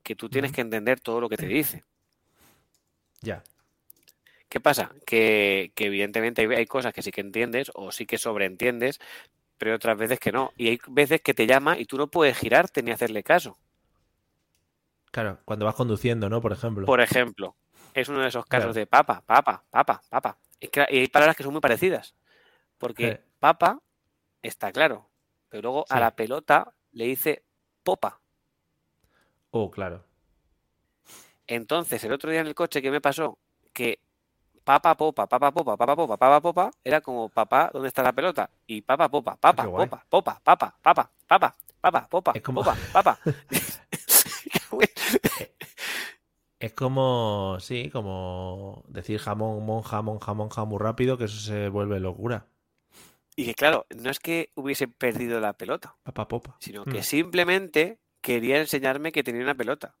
que 0.02 0.14
tú 0.14 0.28
tienes 0.28 0.52
que 0.52 0.60
entender 0.60 1.00
todo 1.00 1.20
lo 1.20 1.28
que 1.28 1.36
te 1.36 1.46
dice. 1.46 1.84
Ya. 3.22 3.42
¿Qué 4.48 4.60
pasa? 4.60 4.92
Que, 5.06 5.72
que 5.74 5.86
evidentemente 5.86 6.42
hay, 6.42 6.48
hay 6.48 6.66
cosas 6.66 6.92
que 6.92 7.02
sí 7.02 7.12
que 7.12 7.20
entiendes 7.20 7.70
o 7.74 7.92
sí 7.92 8.06
que 8.06 8.18
sobreentiendes, 8.18 8.98
pero 9.60 9.72
hay 9.72 9.76
otras 9.76 9.98
veces 9.98 10.18
que 10.18 10.32
no. 10.32 10.52
Y 10.56 10.68
hay 10.68 10.80
veces 10.88 11.20
que 11.20 11.34
te 11.34 11.46
llama 11.46 11.76
y 11.78 11.84
tú 11.84 11.98
no 11.98 12.06
puedes 12.06 12.38
girarte 12.38 12.82
ni 12.82 12.92
hacerle 12.92 13.22
caso. 13.22 13.58
Claro, 15.12 15.38
cuando 15.44 15.66
vas 15.66 15.74
conduciendo, 15.74 16.30
¿no? 16.30 16.40
Por 16.40 16.52
ejemplo. 16.52 16.86
Por 16.86 17.02
ejemplo, 17.02 17.56
es 17.92 18.08
uno 18.08 18.20
de 18.20 18.28
esos 18.28 18.46
casos 18.46 18.68
Claro. 18.68 18.72
de 18.72 18.86
papa, 18.86 19.22
papa, 19.26 19.62
papa, 19.68 20.00
papa. 20.08 20.38
Es 20.58 20.70
que 20.70 20.86
y 20.88 21.00
hay 21.00 21.08
palabras 21.08 21.36
que 21.36 21.42
son 21.42 21.52
muy 21.52 21.60
parecidas. 21.60 22.14
Porque 22.78 23.20
papa 23.38 23.82
está 24.40 24.72
claro, 24.72 25.10
pero 25.50 25.60
luego 25.60 25.84
a 25.90 26.00
la 26.00 26.16
pelota 26.16 26.72
le 26.92 27.04
dice 27.04 27.44
popa. 27.82 28.18
Oh, 29.50 29.70
claro. 29.70 30.06
Entonces, 31.46 32.02
el 32.04 32.12
otro 32.12 32.30
día 32.30 32.40
en 32.40 32.46
el 32.46 32.54
coche, 32.54 32.80
¿qué 32.80 32.90
me 32.90 33.02
pasó? 33.02 33.38
Que 33.74 34.00
papa, 34.64 34.96
popa, 34.96 35.26
papa, 35.26 35.50
popa, 35.52 35.76
papa, 35.76 35.96
popa, 35.96 36.16
papa, 36.16 36.40
popa, 36.40 36.70
era 36.84 37.00
como 37.00 37.28
papá, 37.28 37.70
¿dónde 37.72 37.88
está 37.88 38.02
la 38.02 38.12
pelota? 38.12 38.50
Y 38.66 38.82
papa, 38.82 39.08
popa, 39.08 39.36
papa, 39.36 39.64
popa, 39.64 40.04
popa, 40.08 40.40
papa, 40.44 40.76
papa, 40.82 41.10
papa, 41.26 41.56
papa, 41.80 42.06
popa, 42.08 42.32
Es 42.34 42.42
como- 42.42 42.62
popa, 42.62 42.76
papa. 42.92 43.18
Es 46.58 46.72
como, 46.74 47.56
sí, 47.60 47.88
como 47.90 48.84
decir 48.88 49.18
jamón, 49.18 49.64
mon, 49.64 49.82
jamón, 49.82 50.18
jamón, 50.18 50.50
jamón 50.50 50.78
rápido, 50.78 51.16
que 51.16 51.24
eso 51.24 51.40
se 51.40 51.68
vuelve 51.70 51.98
locura. 52.00 52.46
Y 53.34 53.46
que 53.46 53.54
claro, 53.54 53.86
no 53.96 54.10
es 54.10 54.18
que 54.20 54.50
hubiese 54.54 54.86
perdido 54.86 55.40
la 55.40 55.54
pelota, 55.54 55.96
Papa, 56.02 56.28
popa. 56.28 56.56
sino 56.58 56.84
que 56.84 56.98
Mm. 56.98 57.02
simplemente 57.02 57.98
quería 58.20 58.58
enseñarme 58.58 59.12
que 59.12 59.22
tenía 59.24 59.42
una 59.42 59.54
pelota. 59.54 59.94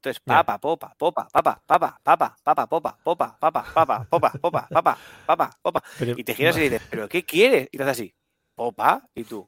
Entonces, 0.00 0.20
papa, 0.24 0.58
popa, 0.58 0.94
popa, 0.96 1.28
papa, 1.28 1.62
papa, 1.66 2.00
papa, 2.02 2.34
papa, 2.42 2.66
popa, 2.66 2.98
popa, 3.04 3.36
papa, 3.38 3.70
papa, 3.74 4.06
popa, 4.08 4.38
popa, 4.40 4.68
papa, 4.72 4.98
papa, 5.26 5.50
popa. 5.62 5.82
Y 6.16 6.24
te 6.24 6.34
giras 6.34 6.56
y 6.56 6.62
dices, 6.62 6.80
¿pero 6.88 7.06
qué 7.06 7.22
quieres? 7.24 7.68
Y 7.70 7.76
te 7.76 7.82
haces 7.84 7.92
así, 8.00 8.14
popa, 8.54 9.06
y 9.14 9.24
tú, 9.24 9.46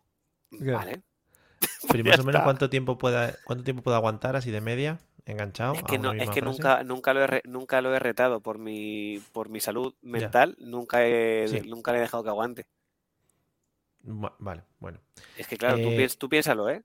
vale. 0.50 1.02
Pero 1.88 2.00
¿y 2.00 2.02
ya 2.04 2.10
más 2.10 2.20
o 2.20 2.24
menos 2.24 2.42
cuánto 2.42 2.68
tiempo 2.70 2.98
pueda, 2.98 3.34
cuánto 3.44 3.64
tiempo 3.64 3.82
puede 3.82 3.96
aguantar 3.96 4.36
así 4.36 4.50
de 4.50 4.60
media, 4.60 4.98
enganchado 5.24 5.74
Es 5.74 5.82
que, 5.84 5.98
no, 5.98 6.10
es 6.12 6.28
nunca, 6.42 6.84
nunca, 6.84 7.14
lo 7.14 7.24
he, 7.24 7.42
nunca 7.46 7.80
lo 7.80 7.94
he 7.94 7.98
retado 7.98 8.40
por 8.40 8.58
mi, 8.58 9.18
por 9.32 9.48
mi 9.48 9.60
salud 9.60 9.94
mental, 10.02 10.56
nunca, 10.60 11.06
he, 11.06 11.46
Sí. 11.48 11.68
nunca 11.68 11.92
le 11.92 11.98
he 11.98 12.00
dejado 12.02 12.22
que 12.22 12.28
aguante. 12.28 12.66
Va- 14.04 14.36
Vale, 14.38 14.64
bueno. 14.80 15.00
Es 15.36 15.46
que 15.46 15.56
claro, 15.58 15.78
tú, 15.78 15.90
Eh, 15.90 16.08
tú 16.18 16.28
piénsalo, 16.28 16.68
¿eh? 16.70 16.82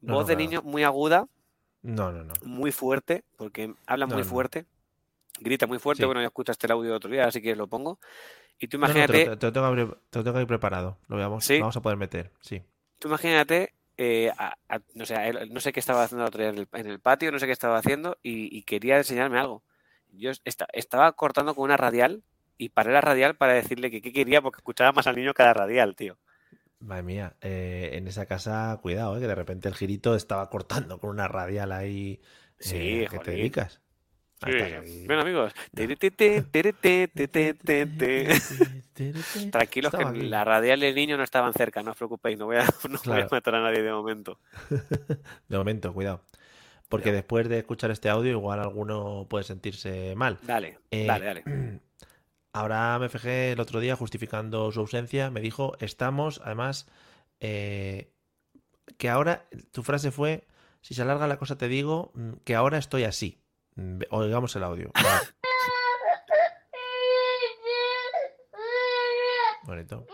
no, 0.00 0.12
Voz 0.14 0.22
no, 0.22 0.26
de 0.26 0.36
claro. 0.36 0.44
niño 0.44 0.62
muy 0.62 0.84
aguda, 0.84 1.26
No, 1.82 2.12
no, 2.12 2.22
no. 2.24 2.32
muy 2.44 2.72
fuerte, 2.72 3.24
porque 3.36 3.74
habla 3.86 4.06
No, 4.06 4.14
muy 4.14 4.22
no. 4.22 4.28
fuerte, 4.28 4.66
grita 5.40 5.66
muy 5.66 5.78
fuerte. 5.78 6.02
Sí. 6.02 6.06
Bueno, 6.06 6.20
ya 6.20 6.26
escuchaste 6.28 6.66
el 6.66 6.72
audio 6.72 6.90
el 6.90 6.96
otro 6.96 7.10
día, 7.10 7.26
así 7.26 7.42
que 7.42 7.56
lo 7.56 7.66
pongo. 7.66 7.98
Y 8.58 8.68
tú 8.68 8.78
No, 8.78 8.86
no, 8.86 8.92
te, 8.94 8.98
imagínate, 9.00 9.26
lo, 9.26 9.38
te 9.38 9.46
lo 9.46 9.52
tengo 9.52 9.66
que 9.66 9.70
abrir- 9.82 9.98
te 10.10 10.18
lo 10.18 10.24
tengo 10.24 10.36
que 10.36 10.42
ir 10.42 10.46
preparado. 10.48 10.98
Lo 11.08 11.16
vamos, 11.16 11.44
¿Sí? 11.44 11.54
lo 11.54 11.60
vamos 11.60 11.76
a 11.76 11.80
poder 11.82 11.98
meter, 11.98 12.30
sí. 12.40 12.62
tú 13.00 13.08
imagínate, 13.08 13.74
eh, 13.96 14.30
a- 14.38 14.54
a- 14.68 14.80
no 14.94 15.04
sé, 15.04 15.16
a 15.16 15.26
él- 15.28 15.52
no 15.52 15.58
sé 15.60 15.72
qué 15.72 15.80
estaba 15.80 16.04
haciendo 16.04 16.22
el 16.22 16.28
otro 16.28 16.40
día 16.40 16.50
en 16.50 16.58
el, 16.58 16.68
en 16.72 16.86
el 16.86 17.00
patio, 17.00 17.32
no 17.32 17.38
sé 17.40 17.46
qué 17.46 17.52
estaba 17.52 17.76
haciendo, 17.78 18.16
y, 18.22 18.56
y 18.56 18.62
quería 18.62 18.96
enseñarme 18.96 19.38
algo. 19.40 19.64
Yo 20.12 20.30
esta- 20.44 20.68
estaba 20.72 21.10
cortando 21.12 21.54
con 21.56 21.64
una 21.64 21.76
radial 21.76 22.22
y 22.58 22.68
paré 22.68 22.92
la 22.92 23.00
radial 23.00 23.34
para 23.34 23.54
decirle 23.54 23.90
que 23.90 24.00
qué 24.00 24.12
quería, 24.12 24.40
porque 24.40 24.58
escuchaba 24.58 24.92
más 24.92 25.08
al 25.08 25.16
niño 25.16 25.34
cada 25.34 25.52
radial, 25.52 25.96
tío. 25.96 26.16
Madre 26.82 27.02
mía, 27.04 27.36
eh, 27.40 27.90
en 27.92 28.08
esa 28.08 28.26
casa, 28.26 28.78
cuidado, 28.82 29.16
eh, 29.16 29.20
que 29.20 29.28
de 29.28 29.34
repente 29.34 29.68
el 29.68 29.74
girito 29.74 30.14
estaba 30.14 30.50
cortando 30.50 30.98
con 30.98 31.10
una 31.10 31.28
radial 31.28 31.72
ahí. 31.72 32.20
Sí, 32.58 32.76
eh, 32.76 33.06
¿a 33.06 33.10
¿Qué 33.10 33.18
te 33.20 33.30
dedicas? 33.30 33.80
Sí. 34.44 35.04
Bueno, 35.06 35.22
amigos, 35.22 35.52
tranquilos 39.50 39.94
que 39.94 40.04
aquí. 40.04 40.22
la 40.22 40.44
radial 40.44 40.82
y 40.82 40.86
el 40.86 40.94
niño 40.94 41.16
no 41.16 41.22
estaban 41.22 41.52
cerca, 41.52 41.82
no 41.82 41.92
os 41.92 41.96
preocupéis, 41.96 42.38
no 42.38 42.46
voy 42.46 42.56
a, 42.56 42.64
no 42.88 42.98
voy 43.04 43.20
a 43.20 43.28
matar 43.30 43.54
a 43.54 43.62
nadie 43.62 43.82
de 43.82 43.92
momento. 43.92 44.40
De 45.48 45.56
momento, 45.56 45.92
cuidado. 45.92 46.22
Porque 46.88 47.12
después 47.12 47.48
de 47.48 47.58
escuchar 47.58 47.90
este 47.90 48.10
audio, 48.10 48.32
igual 48.32 48.60
alguno 48.60 49.26
puede 49.30 49.44
sentirse 49.44 50.14
mal. 50.14 50.38
Dale, 50.42 50.78
Eh, 50.90 51.06
dale, 51.06 51.24
dale. 51.24 51.44
Ahora 52.54 52.98
me 52.98 53.08
fijé 53.08 53.52
el 53.52 53.60
otro 53.60 53.80
día 53.80 53.96
justificando 53.96 54.70
su 54.72 54.80
ausencia. 54.80 55.30
Me 55.30 55.40
dijo, 55.40 55.74
estamos, 55.80 56.40
además, 56.44 56.86
eh, 57.40 58.12
que 58.98 59.08
ahora, 59.08 59.46
tu 59.72 59.82
frase 59.82 60.10
fue, 60.10 60.46
si 60.82 60.92
se 60.94 61.00
alarga 61.02 61.26
la 61.26 61.38
cosa 61.38 61.56
te 61.56 61.68
digo, 61.68 62.10
mm, 62.14 62.32
que 62.44 62.54
ahora 62.54 62.76
estoy 62.76 63.04
así. 63.04 63.40
Mm, 63.76 64.00
Oigamos 64.10 64.54
el 64.56 64.64
audio. 64.64 64.90
Bonito. 69.64 70.06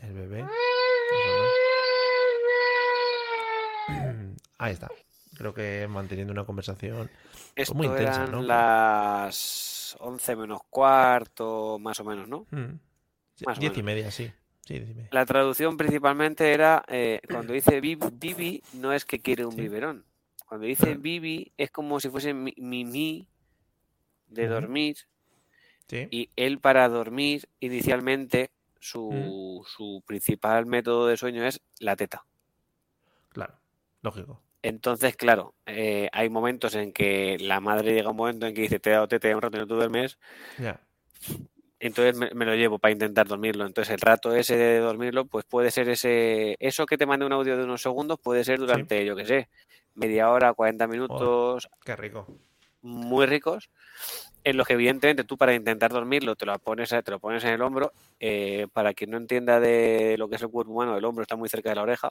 El 0.00 0.12
bebé. 0.14 0.44
Ahí 4.58 4.72
está. 4.72 4.88
Creo 5.36 5.52
que 5.54 5.86
manteniendo 5.88 6.32
una 6.32 6.44
conversación. 6.44 7.10
Esto 7.56 7.74
muy 7.74 7.86
intensa, 7.86 8.22
eran 8.22 8.30
¿no? 8.32 8.42
las 8.42 9.96
11 10.00 10.36
menos 10.36 10.60
cuarto, 10.70 11.78
más 11.80 11.98
o 12.00 12.04
menos, 12.04 12.28
¿no? 12.28 12.46
mm, 12.50 12.78
Más 13.46 13.58
o 13.58 13.60
Diez 13.60 13.72
y 13.72 13.82
menos. 13.82 13.84
media, 13.84 14.10
sí. 14.10 14.30
Sí, 14.60 14.74
diez 14.78 14.90
y 14.90 14.94
media. 14.94 15.08
La 15.12 15.26
traducción 15.26 15.76
principalmente 15.76 16.52
era, 16.52 16.84
eh, 16.88 17.20
cuando 17.30 17.52
dice 17.52 17.80
bi- 17.80 17.96
Bibi, 17.96 18.62
no 18.74 18.92
es 18.92 19.04
que 19.04 19.18
quiere 19.20 19.44
un 19.44 19.52
Sí. 19.52 19.60
biberón. 19.60 20.04
Cuando 20.46 20.66
dice. 20.66 20.94
Bibi 20.94 21.52
es 21.56 21.70
como 21.70 21.98
si 22.00 22.08
fuese 22.10 22.32
mi- 22.32 22.54
mimi 22.56 23.26
de 24.28 24.46
dormir 24.46 24.96
Sí. 25.88 26.06
y 26.10 26.30
él 26.36 26.60
para 26.60 26.88
dormir 26.88 27.48
inicialmente 27.60 28.50
su, 28.78 29.64
su 29.66 30.02
principal 30.06 30.64
método 30.66 31.06
de 31.08 31.16
sueño 31.16 31.44
es 31.44 31.60
la 31.80 31.96
teta. 31.96 32.24
Claro. 33.30 33.54
Lógico. 34.02 34.40
Entonces, 34.64 35.14
claro, 35.14 35.54
eh, 35.66 36.08
hay 36.12 36.30
momentos 36.30 36.74
en 36.74 36.92
que 36.92 37.36
la 37.38 37.60
madre 37.60 37.92
llega 37.92 38.08
a 38.08 38.12
un 38.12 38.16
momento 38.16 38.46
en 38.46 38.54
que 38.54 38.62
dice, 38.62 38.80
te 38.80 38.88
he 38.90 38.92
dado 38.94 39.06
teta 39.08 39.28
ya 39.28 39.36
un 39.36 39.42
rato 39.42 39.58
y 39.58 39.60
no 39.60 39.66
tú 39.66 39.74
duermes, 39.74 40.18
Ya. 40.58 40.80
entonces 41.78 42.16
me, 42.16 42.30
me 42.34 42.46
lo 42.46 42.54
llevo 42.54 42.78
para 42.78 42.92
intentar 42.92 43.26
dormirlo. 43.28 43.66
Entonces 43.66 43.92
el 43.92 44.00
rato 44.00 44.34
ese 44.34 44.56
de 44.56 44.78
dormirlo, 44.78 45.26
pues 45.26 45.44
puede 45.44 45.70
ser 45.70 45.90
ese, 45.90 46.56
eso 46.58 46.86
que 46.86 46.96
te 46.96 47.04
mande 47.04 47.26
un 47.26 47.32
audio 47.34 47.58
de 47.58 47.64
unos 47.64 47.82
segundos, 47.82 48.18
puede 48.22 48.42
ser 48.42 48.58
durante, 48.58 49.04
yo 49.04 49.14
qué 49.14 49.26
sé, 49.26 49.48
media 49.94 50.30
hora, 50.30 50.54
40 50.54 50.86
minutos, 50.86 51.68
Qué 51.84 51.94
rico. 51.94 52.26
muy 52.80 53.26
ricos, 53.26 53.68
en 54.44 54.56
los 54.56 54.66
que 54.66 54.74
evidentemente 54.74 55.24
tú 55.24 55.36
para 55.36 55.54
intentar 55.54 55.90
dormirlo 55.92 56.36
te 56.36 56.46
lo 56.46 56.58
pones, 56.58 56.88
te 56.88 57.10
lo 57.10 57.18
pones 57.18 57.44
en 57.44 57.50
el 57.50 57.62
hombro. 57.62 57.92
eh, 58.18 58.66
para 58.72 58.94
quien 58.94 59.10
no 59.10 59.18
entienda 59.18 59.60
de 59.60 60.16
lo 60.18 60.28
que 60.28 60.36
es 60.36 60.42
el 60.42 60.48
cuerpo 60.48 60.72
humano, 60.72 60.96
el 60.96 61.04
hombro 61.04 61.22
está 61.22 61.36
muy 61.36 61.50
cerca 61.50 61.68
de 61.68 61.76
la 61.76 61.82
oreja. 61.82 62.10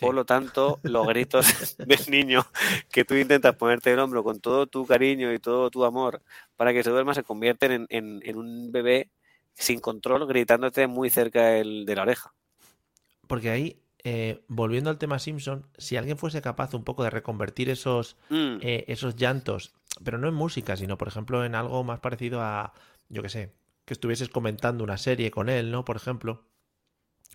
Por 0.00 0.14
lo 0.14 0.24
tanto, 0.24 0.78
los 0.82 1.06
gritos 1.06 1.46
del 1.78 2.00
niño 2.08 2.46
que 2.90 3.04
tú 3.04 3.14
intentas 3.14 3.56
ponerte 3.56 3.92
el 3.92 3.98
hombro 3.98 4.22
con 4.22 4.40
todo 4.40 4.66
tu 4.66 4.86
cariño 4.86 5.32
y 5.32 5.38
todo 5.38 5.70
tu 5.70 5.84
amor 5.84 6.22
para 6.56 6.72
que 6.72 6.82
se 6.82 6.90
duerma 6.90 7.14
se 7.14 7.22
convierten 7.22 7.86
en, 7.88 8.36
un 8.36 8.72
bebé 8.72 9.10
sin 9.54 9.80
control 9.80 10.26
gritándote 10.26 10.86
muy 10.86 11.10
cerca 11.10 11.44
de 11.44 11.94
la 11.94 12.02
oreja. 12.02 12.32
Porque 13.26 13.50
ahí, 13.50 13.80
eh, 14.04 14.42
volviendo 14.48 14.90
al 14.90 14.98
tema 14.98 15.18
Simpson, 15.18 15.66
si 15.78 15.96
alguien 15.96 16.18
fuese 16.18 16.42
capaz 16.42 16.74
un 16.74 16.84
poco 16.84 17.02
de 17.02 17.10
reconvertir 17.10 17.70
esos, 17.70 18.16
mm. 18.28 18.58
eh, 18.60 18.84
esos 18.88 19.16
llantos, 19.16 19.74
pero 20.04 20.18
no 20.18 20.28
en 20.28 20.34
música, 20.34 20.76
sino 20.76 20.98
por 20.98 21.08
ejemplo 21.08 21.44
en 21.44 21.54
algo 21.54 21.82
más 21.84 22.00
parecido 22.00 22.40
a, 22.42 22.74
yo 23.08 23.22
qué 23.22 23.28
sé, 23.28 23.52
que 23.84 23.94
estuvieses 23.94 24.28
comentando 24.28 24.84
una 24.84 24.98
serie 24.98 25.30
con 25.30 25.48
él, 25.48 25.70
¿no? 25.70 25.84
Por 25.84 25.96
ejemplo 25.96 26.44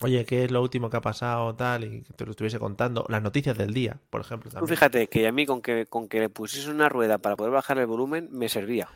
Oye, 0.04 0.26
¿qué 0.26 0.44
es 0.44 0.52
lo 0.52 0.62
último 0.62 0.90
que 0.90 0.98
ha 0.98 1.02
pasado 1.02 1.56
tal? 1.56 1.84
Y 1.84 2.02
que 2.02 2.14
te 2.14 2.26
lo 2.26 2.32
estuviese 2.32 2.60
contando. 2.60 3.06
Las 3.10 3.22
noticias 3.22 3.58
del 3.58 3.74
día, 3.74 3.98
por 4.10 4.22
ejemplo. 4.22 4.50
Tú 4.52 4.68
fíjate 4.68 5.08
que 5.08 5.28
a 5.28 5.32
mí 5.32 5.46
con 5.46 5.62
que, 5.62 5.86
con 5.86 6.08
que 6.08 6.20
le 6.20 6.30
pusiese 6.30 6.70
una 6.70 6.90
rueda 6.90 7.20
para 7.20 7.36
poder 7.36 7.52
bajar 7.52 7.78
el 7.78 7.86
volumen 7.86 8.28
me 8.32 8.50
servía. 8.50 8.90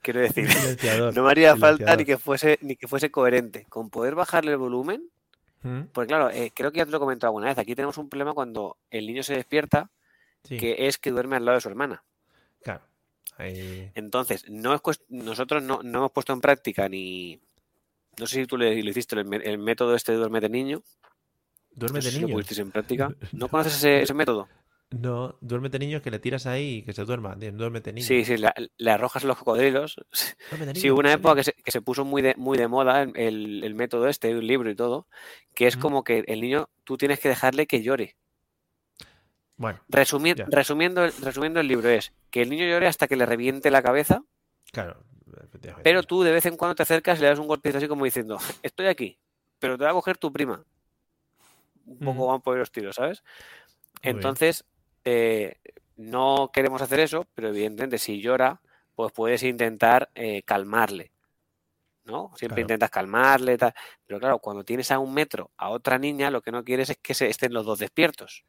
Quiero 0.00 0.20
decir, 0.20 0.48
no 1.14 1.24
me 1.24 1.30
haría 1.30 1.56
falta 1.56 1.96
ni 1.96 2.04
que 2.04 2.18
fuese 2.18 2.58
ni 2.62 2.76
que 2.76 2.86
fuese 2.86 3.10
coherente. 3.10 3.66
Con 3.68 3.90
poder 3.90 4.14
bajarle 4.14 4.52
el 4.52 4.58
volumen, 4.58 5.10
¿Mm? 5.62 5.82
pues 5.92 6.06
claro, 6.06 6.30
eh, 6.30 6.52
creo 6.54 6.70
que 6.70 6.78
ya 6.78 6.84
te 6.84 6.92
lo 6.92 6.98
he 6.98 7.00
comentado 7.00 7.30
alguna 7.30 7.48
vez. 7.48 7.58
Aquí 7.58 7.74
tenemos 7.74 7.98
un 7.98 8.08
problema 8.08 8.32
cuando 8.32 8.76
el 8.90 9.06
niño 9.06 9.22
se 9.22 9.34
despierta, 9.34 9.90
que 10.48 10.86
es 10.86 10.98
que 10.98 11.10
duerme 11.10 11.36
al 11.36 11.44
lado 11.44 11.56
de 11.56 11.62
su 11.62 11.68
hermana. 11.68 12.04
Claro. 12.62 12.82
Entonces, 13.38 14.48
no 14.48 14.74
es 14.74 14.80
nosotros 15.08 15.62
no, 15.62 15.80
no 15.82 15.98
hemos 15.98 16.12
puesto 16.12 16.32
en 16.32 16.40
práctica 16.40 16.88
ni, 16.88 17.40
no 18.18 18.26
sé 18.26 18.40
si 18.40 18.46
tú 18.46 18.56
le, 18.56 18.74
hiciste, 18.78 19.16
el, 19.16 19.58
método 19.58 19.94
este 19.94 20.12
de 20.12 20.18
duerme 20.18 20.40
de 20.40 20.48
niño. 20.48 20.82
¿Duerme 21.70 22.00
de 22.00 22.12
niño? 22.12 22.28
lo 22.28 22.62
en 22.62 22.70
práctica. 22.70 23.14
¿No 23.32 23.48
conoces 23.48 23.84
ese, 23.84 24.14
método? 24.14 24.48
No, 24.90 25.36
duerme 25.40 25.68
de 25.68 25.78
niño 25.78 26.00
que 26.00 26.10
le 26.10 26.18
tiras 26.18 26.46
ahí 26.46 26.76
y 26.76 26.82
que 26.82 26.92
se 26.92 27.04
duerma. 27.04 27.36
Duerme 27.36 27.80
de 27.80 27.92
niño. 27.92 28.06
Sí, 28.06 28.24
sí, 28.24 28.36
le, 28.36 28.90
arrojas 28.90 29.24
los 29.24 29.36
cocodrilos. 29.36 30.00
sí, 30.74 30.90
hubo 30.90 31.00
una 31.00 31.12
época 31.12 31.42
que 31.42 31.70
se, 31.70 31.82
puso 31.82 32.04
muy 32.04 32.22
de, 32.22 32.34
muy 32.36 32.58
de 32.58 32.68
moda 32.68 33.02
el, 33.02 33.74
método 33.74 34.08
este, 34.08 34.34
un 34.34 34.46
libro 34.46 34.70
y 34.70 34.74
todo, 34.74 35.06
que 35.54 35.66
es 35.66 35.76
como 35.76 36.04
que 36.04 36.24
el 36.26 36.40
niño, 36.40 36.68
tú 36.84 36.96
tienes 36.96 37.20
que 37.20 37.28
dejarle 37.28 37.66
que 37.66 37.82
llore. 37.82 38.16
Bueno. 39.56 39.80
resumiendo, 39.88 40.44
resumiendo 40.46 41.60
el 41.60 41.66
libro 41.66 41.88
es 41.88 42.12
que 42.30 42.42
el 42.42 42.48
niño 42.48 42.64
llore 42.64 42.86
hasta 42.86 43.08
que 43.08 43.16
le 43.16 43.26
reviente 43.26 43.72
la 43.72 43.82
cabeza. 43.82 44.22
Claro, 44.70 45.02
pero 45.82 46.02
tú 46.02 46.22
de 46.22 46.32
vez 46.32 46.46
en 46.46 46.56
cuando 46.56 46.74
te 46.74 46.82
acercas 46.82 47.18
y 47.18 47.22
le 47.22 47.28
das 47.28 47.38
un 47.38 47.46
golpecito 47.46 47.78
así 47.78 47.88
como 47.88 48.04
diciendo, 48.04 48.38
estoy 48.62 48.86
aquí, 48.86 49.18
pero 49.58 49.76
te 49.76 49.84
va 49.84 49.90
a 49.90 49.94
coger 49.94 50.18
tu 50.18 50.32
prima. 50.32 50.64
Un 51.86 51.98
poco 51.98 52.26
van 52.26 52.42
por 52.42 52.56
los 52.56 52.70
tiros, 52.70 52.96
¿sabes? 52.96 53.22
Entonces, 54.02 54.64
eh, 55.04 55.56
no 55.96 56.50
queremos 56.52 56.82
hacer 56.82 57.00
eso, 57.00 57.26
pero 57.34 57.48
evidentemente 57.48 57.98
si 57.98 58.20
llora, 58.20 58.60
pues 58.94 59.12
puedes 59.12 59.42
intentar 59.42 60.10
eh, 60.14 60.42
calmarle. 60.42 61.12
¿no? 62.04 62.32
Siempre 62.36 62.62
intentas 62.62 62.90
calmarle, 62.90 63.58
tal. 63.58 63.74
pero 64.06 64.18
claro, 64.18 64.38
cuando 64.38 64.64
tienes 64.64 64.90
a 64.90 64.98
un 64.98 65.12
metro 65.12 65.50
a 65.56 65.70
otra 65.70 65.98
niña, 65.98 66.30
lo 66.30 66.40
que 66.40 66.50
no 66.50 66.64
quieres 66.64 66.90
es 66.90 66.98
que 66.98 67.14
se 67.14 67.28
estén 67.28 67.52
los 67.52 67.66
dos 67.66 67.78
despiertos. 67.78 68.44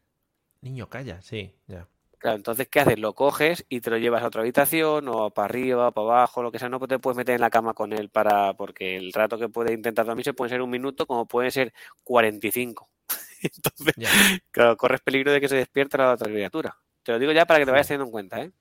Niño, 0.62 0.89
calla, 0.89 1.22
sí, 1.22 1.53
ya. 1.67 1.88
Claro, 2.19 2.35
entonces, 2.35 2.67
¿qué 2.67 2.81
haces? 2.81 2.99
Lo 2.99 3.13
coges 3.13 3.65
y 3.69 3.79
te 3.79 3.89
lo 3.89 3.97
llevas 3.97 4.21
a 4.23 4.27
otra 4.27 4.41
habitación 4.41 5.07
o 5.07 5.29
para 5.31 5.45
arriba, 5.45 5.91
para 5.91 6.05
abajo, 6.07 6.43
lo 6.43 6.51
que 6.51 6.59
sea. 6.59 6.67
No 6.67 6.79
te 6.79 6.99
puedes 6.99 7.15
meter 7.15 7.35
en 7.35 7.41
la 7.41 7.49
cama 7.49 7.73
con 7.73 7.93
él 7.93 8.09
para 8.09 8.53
porque 8.55 8.97
el 8.97 9.13
rato 9.13 9.38
que 9.38 9.47
puede 9.47 9.73
intentar 9.73 10.05
dormirse 10.05 10.33
puede 10.33 10.49
ser 10.49 10.61
un 10.61 10.69
minuto 10.69 11.07
como 11.07 11.25
puede 11.25 11.49
ser 11.49 11.73
45. 12.03 12.89
entonces, 13.41 14.41
claro, 14.51 14.75
corres 14.75 14.99
peligro 14.99 15.31
de 15.31 15.39
que 15.39 15.47
se 15.47 15.55
despierte 15.55 15.97
la 15.97 16.11
otra 16.11 16.29
criatura. 16.29 16.77
Te 17.03 17.13
lo 17.13 17.19
digo 17.19 17.31
ya 17.31 17.45
para 17.45 17.61
que 17.61 17.65
te 17.65 17.71
vayas 17.71 17.88
teniendo 17.88 18.05
en 18.05 18.11
cuenta, 18.11 18.41
¿eh? 18.41 18.51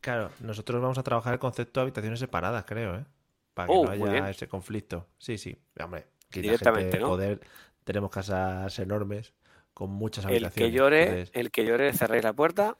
Claro, 0.00 0.30
nosotros 0.40 0.80
vamos 0.80 0.96
a 0.96 1.02
trabajar 1.02 1.34
el 1.34 1.38
concepto 1.38 1.80
de 1.80 1.82
habitaciones 1.82 2.18
separadas, 2.18 2.64
creo, 2.64 2.96
¿eh? 2.96 3.04
Para 3.52 3.66
que 3.66 3.74
oh, 3.74 3.84
no 3.84 3.90
haya 3.90 4.30
ese 4.30 4.48
conflicto. 4.48 5.06
Sí, 5.18 5.36
sí. 5.36 5.54
Hombre, 5.78 6.06
Directamente, 6.30 6.98
¿no? 6.98 7.08
poder, 7.08 7.40
tenemos 7.84 8.10
casas 8.10 8.78
enormes 8.78 9.34
con 9.74 9.90
muchas 9.90 10.26
habitaciones. 10.26 10.56
El 10.56 10.70
que 10.70 10.76
llore, 10.76 11.28
el 11.32 11.50
que 11.50 11.64
llore, 11.64 11.92
cerréis 11.92 12.24
la 12.24 12.32
puerta. 12.32 12.76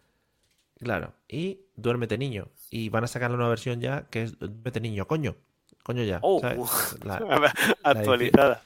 Claro, 0.78 1.14
y 1.28 1.60
duérmete 1.76 2.18
niño. 2.18 2.48
Y 2.70 2.88
van 2.88 3.04
a 3.04 3.06
sacar 3.06 3.30
la 3.30 3.36
nueva 3.36 3.50
versión 3.50 3.80
ya 3.80 4.06
que 4.10 4.22
es 4.22 4.38
duérmete 4.38 4.80
niño, 4.80 5.06
coño. 5.06 5.36
Coño 5.82 6.02
ya. 6.04 6.18
Oh, 6.22 6.40
actualizada. 7.82 8.62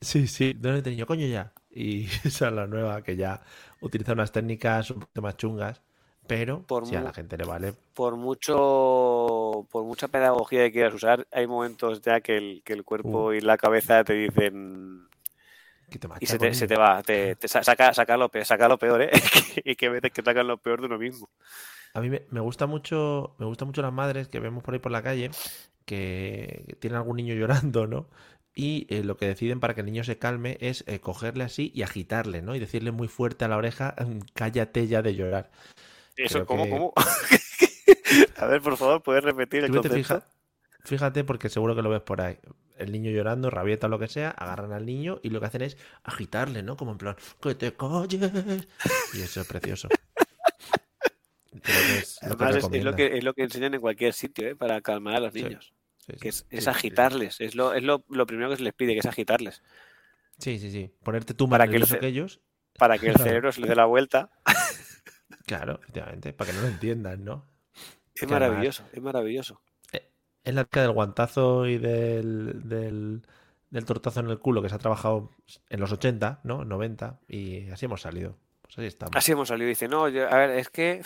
sí, 0.00 0.26
sí, 0.26 0.52
duérmete 0.54 0.90
niño, 0.90 1.06
coño 1.06 1.26
ya. 1.26 1.52
Y 1.70 2.04
esa 2.24 2.48
es 2.48 2.52
la 2.52 2.66
nueva 2.66 3.02
que 3.02 3.16
ya 3.16 3.42
utiliza 3.80 4.12
unas 4.12 4.32
técnicas 4.32 4.90
un 4.90 5.00
poco 5.00 5.22
más 5.22 5.36
chungas. 5.36 5.82
Pero 6.26 6.62
por 6.62 6.86
si 6.86 6.96
a 6.96 7.02
la 7.02 7.12
gente 7.12 7.36
le 7.36 7.44
vale. 7.44 7.74
Por 7.92 8.16
mucho, 8.16 9.66
por 9.70 9.84
mucha 9.84 10.08
pedagogía 10.08 10.60
que 10.64 10.72
quieras 10.72 10.94
usar, 10.94 11.26
hay 11.30 11.46
momentos 11.46 12.00
ya 12.00 12.22
que 12.22 12.38
el, 12.38 12.62
que 12.64 12.72
el 12.72 12.82
cuerpo 12.82 13.26
uh. 13.26 13.32
y 13.34 13.42
la 13.42 13.58
cabeza 13.58 14.02
te 14.04 14.14
dicen 14.14 15.06
y 16.20 16.26
se 16.26 16.38
te, 16.38 16.54
se 16.54 16.66
te, 16.66 16.76
va, 16.76 17.02
te, 17.02 17.36
saca, 17.46 17.92
saca, 17.92 18.16
lo 18.16 18.28
peor, 18.28 18.44
saca 18.44 18.68
lo 18.68 18.78
peor, 18.78 19.02
¿eh? 19.02 19.10
y 19.64 19.74
que 19.76 19.88
veces 19.88 20.12
que 20.12 20.22
sacan 20.22 20.46
lo 20.46 20.58
peor 20.58 20.80
de 20.80 20.86
uno 20.86 20.98
mismo. 20.98 21.28
A 21.94 22.00
mí 22.00 22.10
me, 22.10 22.40
gusta 22.40 22.66
mucho, 22.66 23.36
me 23.38 23.46
gusta 23.46 23.64
mucho 23.64 23.82
las 23.82 23.92
madres 23.92 24.28
que 24.28 24.40
vemos 24.40 24.62
por 24.62 24.74
ahí 24.74 24.80
por 24.80 24.92
la 24.92 25.02
calle 25.02 25.30
que 25.84 26.76
tienen 26.80 26.96
algún 26.96 27.16
niño 27.16 27.34
llorando, 27.34 27.86
¿no? 27.86 28.08
Y 28.56 28.86
eh, 28.88 29.02
lo 29.02 29.16
que 29.16 29.26
deciden 29.26 29.58
para 29.58 29.74
que 29.74 29.80
el 29.80 29.86
niño 29.86 30.04
se 30.04 30.18
calme 30.18 30.58
es 30.60 30.84
eh, 30.86 31.00
cogerle 31.00 31.44
así 31.44 31.72
y 31.74 31.82
agitarle, 31.82 32.40
¿no? 32.40 32.54
Y 32.54 32.60
decirle 32.60 32.92
muy 32.92 33.08
fuerte 33.08 33.44
a 33.44 33.48
la 33.48 33.56
oreja, 33.56 33.94
mm, 33.98 34.18
cállate 34.34 34.86
ya 34.86 35.02
de 35.02 35.14
llorar. 35.14 35.50
¿Eso 36.16 36.46
cómo, 36.46 36.68
cómo? 36.68 36.92
a 38.36 38.46
ver, 38.46 38.62
por 38.62 38.76
favor, 38.76 39.02
¿puedes 39.02 39.24
repetir 39.24 39.64
el 39.64 39.72
concepto? 39.72 40.22
fíjate, 40.84 41.24
porque 41.24 41.48
seguro 41.48 41.74
que 41.74 41.82
lo 41.82 41.90
ves 41.90 42.02
por 42.02 42.20
ahí 42.20 42.38
el 42.76 42.92
niño 42.92 43.10
llorando, 43.10 43.50
rabieta 43.50 43.86
o 43.86 43.90
lo 43.90 43.98
que 43.98 44.08
sea, 44.08 44.30
agarran 44.30 44.72
al 44.72 44.86
niño 44.86 45.20
y 45.22 45.30
lo 45.30 45.40
que 45.40 45.46
hacen 45.46 45.62
es 45.62 45.76
agitarle, 46.02 46.62
¿no? 46.62 46.76
Como 46.76 46.92
en 46.92 46.98
plan, 46.98 47.16
que 47.40 47.54
te 47.54 47.72
calles. 47.74 48.30
Y 49.14 49.22
eso 49.22 49.40
es 49.40 49.46
precioso. 49.46 49.88
es, 51.52 52.18
lo 52.22 52.94
que, 52.94 53.16
es, 53.16 53.24
lo 53.24 53.34
que, 53.34 53.42
enseñan 53.44 53.74
en 53.74 53.80
cualquier 53.80 54.12
sitio, 54.12 54.48
¿eh? 54.48 54.56
Para 54.56 54.80
calmar 54.80 55.16
a 55.16 55.20
los 55.20 55.34
niños. 55.34 55.72
que 56.20 56.28
es, 56.28 56.68
agitarles, 56.68 57.40
es, 57.40 57.54
lo, 57.54 57.74
es 57.74 57.82
lo, 57.82 58.00
primero 58.26 58.50
que 58.50 58.56
se 58.56 58.62
les 58.62 58.74
pide, 58.74 58.92
que 58.92 59.00
es 59.00 59.06
agitarles. 59.06 59.62
Sí, 60.38 60.58
sí, 60.58 60.70
sí. 60.70 60.90
Ponerte 61.02 61.34
tú 61.34 61.48
para 61.48 61.68
que, 61.68 61.80
que 61.80 62.06
ellos. 62.06 62.40
Para 62.78 62.98
que 62.98 63.08
el 63.08 63.16
cerebro 63.16 63.52
se 63.52 63.60
le 63.60 63.68
dé 63.68 63.76
la 63.76 63.86
vuelta. 63.86 64.30
Claro, 65.46 65.78
efectivamente, 65.82 66.32
para 66.32 66.50
que 66.50 66.56
no 66.56 66.62
lo 66.62 66.68
entiendan, 66.68 67.24
¿no? 67.24 67.46
Es 68.14 68.28
maravilloso, 68.28 68.84
es 68.92 69.02
maravilloso. 69.02 69.60
Es 70.44 70.54
la 70.54 70.62
época 70.62 70.82
del 70.82 70.92
guantazo 70.92 71.66
y 71.66 71.78
del, 71.78 72.68
del, 72.68 73.84
tortazo 73.86 74.20
en 74.20 74.28
el 74.28 74.38
culo 74.38 74.60
que 74.62 74.68
se 74.68 74.74
ha 74.74 74.78
trabajado 74.78 75.30
en 75.70 75.80
los 75.80 75.90
80, 75.90 76.40
¿no? 76.44 76.64
90, 76.64 77.20
y 77.28 77.70
así 77.70 77.86
hemos 77.86 78.02
salido. 78.02 78.36
Pues 78.62 78.78
así 78.78 78.86
estamos. 78.86 79.16
Así 79.16 79.32
hemos 79.32 79.48
salido. 79.48 79.68
Dice, 79.68 79.88
no, 79.88 80.04
a 80.04 80.10
ver, 80.10 80.50
es 80.50 80.68
que 80.68 81.02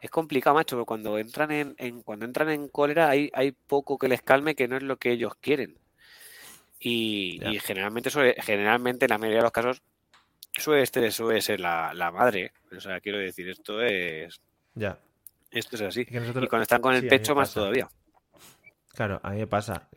es 0.00 0.10
complicado, 0.10 0.54
macho, 0.54 0.76
porque 0.76 0.86
cuando 0.86 1.18
entran 1.18 1.50
en, 1.50 2.02
cuando 2.02 2.24
entran 2.24 2.48
en 2.50 2.68
cólera 2.68 3.10
hay, 3.10 3.30
hay 3.34 3.52
poco 3.52 3.98
que 3.98 4.08
les 4.08 4.22
calme 4.22 4.54
que 4.54 4.68
no 4.68 4.76
es 4.76 4.82
lo 4.82 4.96
que 4.96 5.10
ellos 5.10 5.34
quieren. 5.40 5.76
Y, 6.78 7.40
generalmente 7.62 8.08
suele, 8.08 8.34
generalmente 8.40 9.04
en 9.04 9.10
la 9.10 9.18
mayoría 9.18 9.40
de 9.40 9.44
los 9.44 9.52
casos 9.52 9.82
suele, 10.52 10.82
este, 10.82 11.10
suele 11.10 11.42
ser 11.42 11.60
la, 11.60 11.92
la 11.92 12.10
madre. 12.10 12.52
O 12.74 12.80
sea, 12.80 13.00
quiero 13.00 13.18
decir, 13.18 13.48
esto 13.50 13.82
es. 13.82 14.40
Ya. 14.74 14.98
Esto 15.50 15.76
es 15.76 15.82
así. 15.82 16.06
Y 16.08 16.46
cuando 16.46 16.62
están 16.62 16.80
con 16.80 16.94
el 16.94 17.06
pecho, 17.06 17.34
más 17.34 17.52
todavía. 17.52 17.90
Claro, 19.00 19.18
a 19.22 19.30
mí 19.30 19.38
me 19.38 19.46
pasa. 19.46 19.88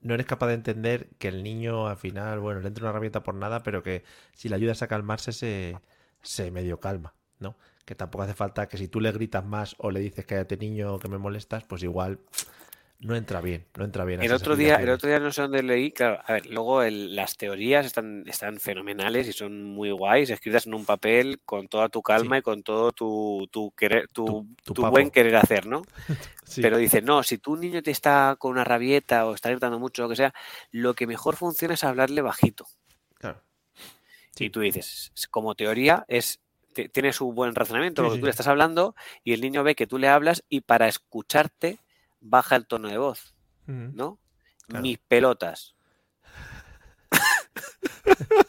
no 0.00 0.14
eres 0.14 0.26
capaz 0.26 0.46
de 0.46 0.54
entender 0.54 1.08
que 1.18 1.26
el 1.26 1.42
niño 1.42 1.88
al 1.88 1.96
final, 1.96 2.38
bueno, 2.38 2.60
le 2.60 2.68
entra 2.68 2.84
una 2.84 2.90
herramienta 2.90 3.24
por 3.24 3.34
nada, 3.34 3.64
pero 3.64 3.82
que 3.82 4.04
si 4.34 4.48
le 4.48 4.54
ayudas 4.54 4.82
a 4.82 4.86
calmarse 4.86 5.32
se, 5.32 5.76
se 6.22 6.52
medio 6.52 6.78
calma, 6.78 7.14
¿no? 7.40 7.56
Que 7.84 7.96
tampoco 7.96 8.22
hace 8.22 8.34
falta 8.34 8.68
que 8.68 8.78
si 8.78 8.86
tú 8.86 9.00
le 9.00 9.10
gritas 9.10 9.44
más 9.44 9.74
o 9.78 9.90
le 9.90 9.98
dices 9.98 10.24
que 10.24 10.36
cállate 10.36 10.56
niño 10.56 11.00
que 11.00 11.08
me 11.08 11.18
molestas, 11.18 11.64
pues 11.64 11.82
igual 11.82 12.20
no 13.00 13.14
entra 13.14 13.40
bien, 13.40 13.66
no 13.76 13.84
entra 13.84 14.04
bien. 14.04 14.22
El 14.22 14.32
otro 14.32 14.56
día, 14.56 14.76
el 14.76 14.88
otro 14.88 15.08
día 15.08 15.18
no 15.18 15.30
sé 15.30 15.42
dónde 15.42 15.62
leí, 15.62 15.90
claro, 15.90 16.20
a 16.24 16.32
ver, 16.34 16.46
luego 16.46 16.82
las 16.84 17.36
teorías 17.36 17.84
están, 17.84 18.24
están 18.26 18.58
fenomenales 18.58 19.28
y 19.28 19.32
son 19.32 19.64
muy 19.64 19.90
guays, 19.90 20.30
escritas 20.30 20.66
en 20.66 20.74
un 20.74 20.86
papel 20.86 21.40
con 21.44 21.68
toda 21.68 21.88
tu 21.88 22.00
calma 22.00 22.38
y 22.38 22.42
con 22.42 22.62
todo 22.62 22.92
tu, 22.92 23.48
tu 23.50 23.70
querer, 23.72 24.08
tu, 24.08 24.46
buen 24.64 25.10
querer 25.10 25.36
hacer, 25.36 25.66
¿no? 25.66 25.82
Pero 26.54 26.78
dice, 26.78 27.02
no, 27.02 27.22
si 27.22 27.38
tu 27.38 27.56
niño 27.56 27.82
te 27.82 27.90
está 27.90 28.36
con 28.38 28.52
una 28.52 28.64
rabieta 28.64 29.26
o 29.26 29.34
está 29.34 29.50
gritando 29.50 29.78
mucho, 29.78 30.02
lo 30.02 30.08
que 30.08 30.16
sea, 30.16 30.34
lo 30.70 30.94
que 30.94 31.06
mejor 31.06 31.36
funciona 31.36 31.74
es 31.74 31.84
hablarle 31.84 32.22
bajito. 32.22 32.66
Claro. 33.18 33.42
Y 34.38 34.50
tú 34.50 34.60
dices, 34.60 35.12
como 35.30 35.54
teoría, 35.54 36.04
es 36.08 36.40
tiene 36.92 37.12
su 37.12 37.32
buen 37.32 37.54
razonamiento, 37.54 38.02
lo 38.02 38.12
que 38.12 38.18
tú 38.18 38.26
le 38.26 38.30
estás 38.30 38.48
hablando, 38.48 38.94
y 39.24 39.32
el 39.32 39.40
niño 39.40 39.64
ve 39.64 39.74
que 39.74 39.86
tú 39.86 39.98
le 39.98 40.08
hablas 40.08 40.44
y 40.48 40.60
para 40.60 40.88
escucharte 40.88 41.78
baja 42.20 42.56
el 42.56 42.66
tono 42.66 42.88
de 42.88 42.98
voz, 42.98 43.34
¿no? 43.66 44.18
Mis 44.68 44.98
pelotas. 44.98 45.74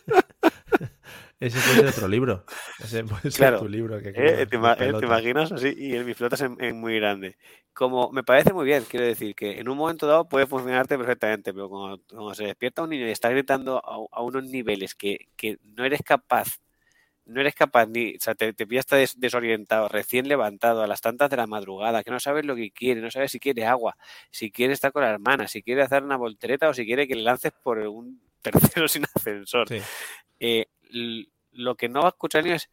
Ese 1.39 1.59
puede 1.61 1.77
ser 1.79 1.87
otro 1.87 2.07
libro. 2.07 2.45
Ese 2.83 3.03
puede 3.03 3.21
ser 3.21 3.31
Claro. 3.33 3.59
tu 3.59 3.69
libro. 3.69 4.01
Que 4.01 4.09
Eh, 4.09 4.13
¿Te, 4.13 4.55
eh, 4.57 4.93
¿te 4.99 5.05
imaginas 5.05 5.51
así? 5.51 5.73
Y 5.77 5.93
el 5.93 6.05
mi 6.05 6.13
flota 6.13 6.35
es, 6.35 6.41
en 6.41 6.79
muy 6.79 6.95
grande. 6.99 7.37
Como 7.73 8.11
me 8.11 8.23
parece 8.23 8.53
muy 8.53 8.65
bien, 8.65 8.83
quiero 8.89 9.05
decir 9.05 9.35
que 9.35 9.59
en 9.59 9.69
un 9.69 9.77
momento 9.77 10.07
dado 10.07 10.27
puede 10.27 10.47
funcionarte 10.47 10.97
perfectamente, 10.97 11.53
pero 11.53 11.69
cuando, 11.69 12.01
cuando 12.09 12.33
se 12.33 12.45
despierta 12.45 12.81
un 12.81 12.89
niño 12.89 13.07
y 13.07 13.11
está 13.11 13.29
gritando 13.29 13.77
a, 13.77 14.17
a 14.17 14.21
unos 14.23 14.45
niveles 14.45 14.95
que, 14.95 15.27
que 15.35 15.59
no 15.63 15.85
eres 15.85 16.01
capaz, 16.03 16.57
no 17.25 17.39
eres 17.41 17.53
capaz 17.53 17.85
ni, 17.87 18.15
o 18.15 18.19
sea, 18.19 18.33
te, 18.33 18.53
te 18.53 18.65
pillas 18.65 18.87
des- 18.87 19.19
desorientado, 19.19 19.89
recién 19.89 20.27
levantado 20.27 20.81
a 20.81 20.87
las 20.87 21.01
tantas 21.01 21.29
de 21.29 21.37
la 21.37 21.45
madrugada, 21.45 22.03
que 22.03 22.09
no 22.09 22.19
sabes 22.19 22.45
lo 22.45 22.55
que 22.55 22.71
quiere, 22.71 22.99
no 23.01 23.11
sabes 23.11 23.31
si 23.31 23.39
quiere 23.39 23.65
agua, 23.65 23.95
si 24.31 24.49
quiere 24.49 24.73
estar 24.73 24.91
con 24.91 25.03
la 25.03 25.11
hermana, 25.11 25.47
si 25.47 25.61
quiere 25.61 25.83
hacer 25.83 26.03
una 26.03 26.17
voltereta 26.17 26.69
o 26.69 26.73
si 26.73 26.85
quiere 26.85 27.07
que 27.07 27.15
le 27.15 27.21
lances 27.23 27.51
por 27.63 27.77
un 27.79 28.21
tercero 28.41 28.87
sin 28.87 29.03
ascensor 29.13 29.67
Sí. 29.67 29.81
eh, 30.39 30.67
lo 31.51 31.75
que 31.75 31.89
no 31.89 32.01
va 32.01 32.07
a 32.07 32.09
escuchar 32.09 32.43
ni 32.43 32.51
es, 32.51 32.69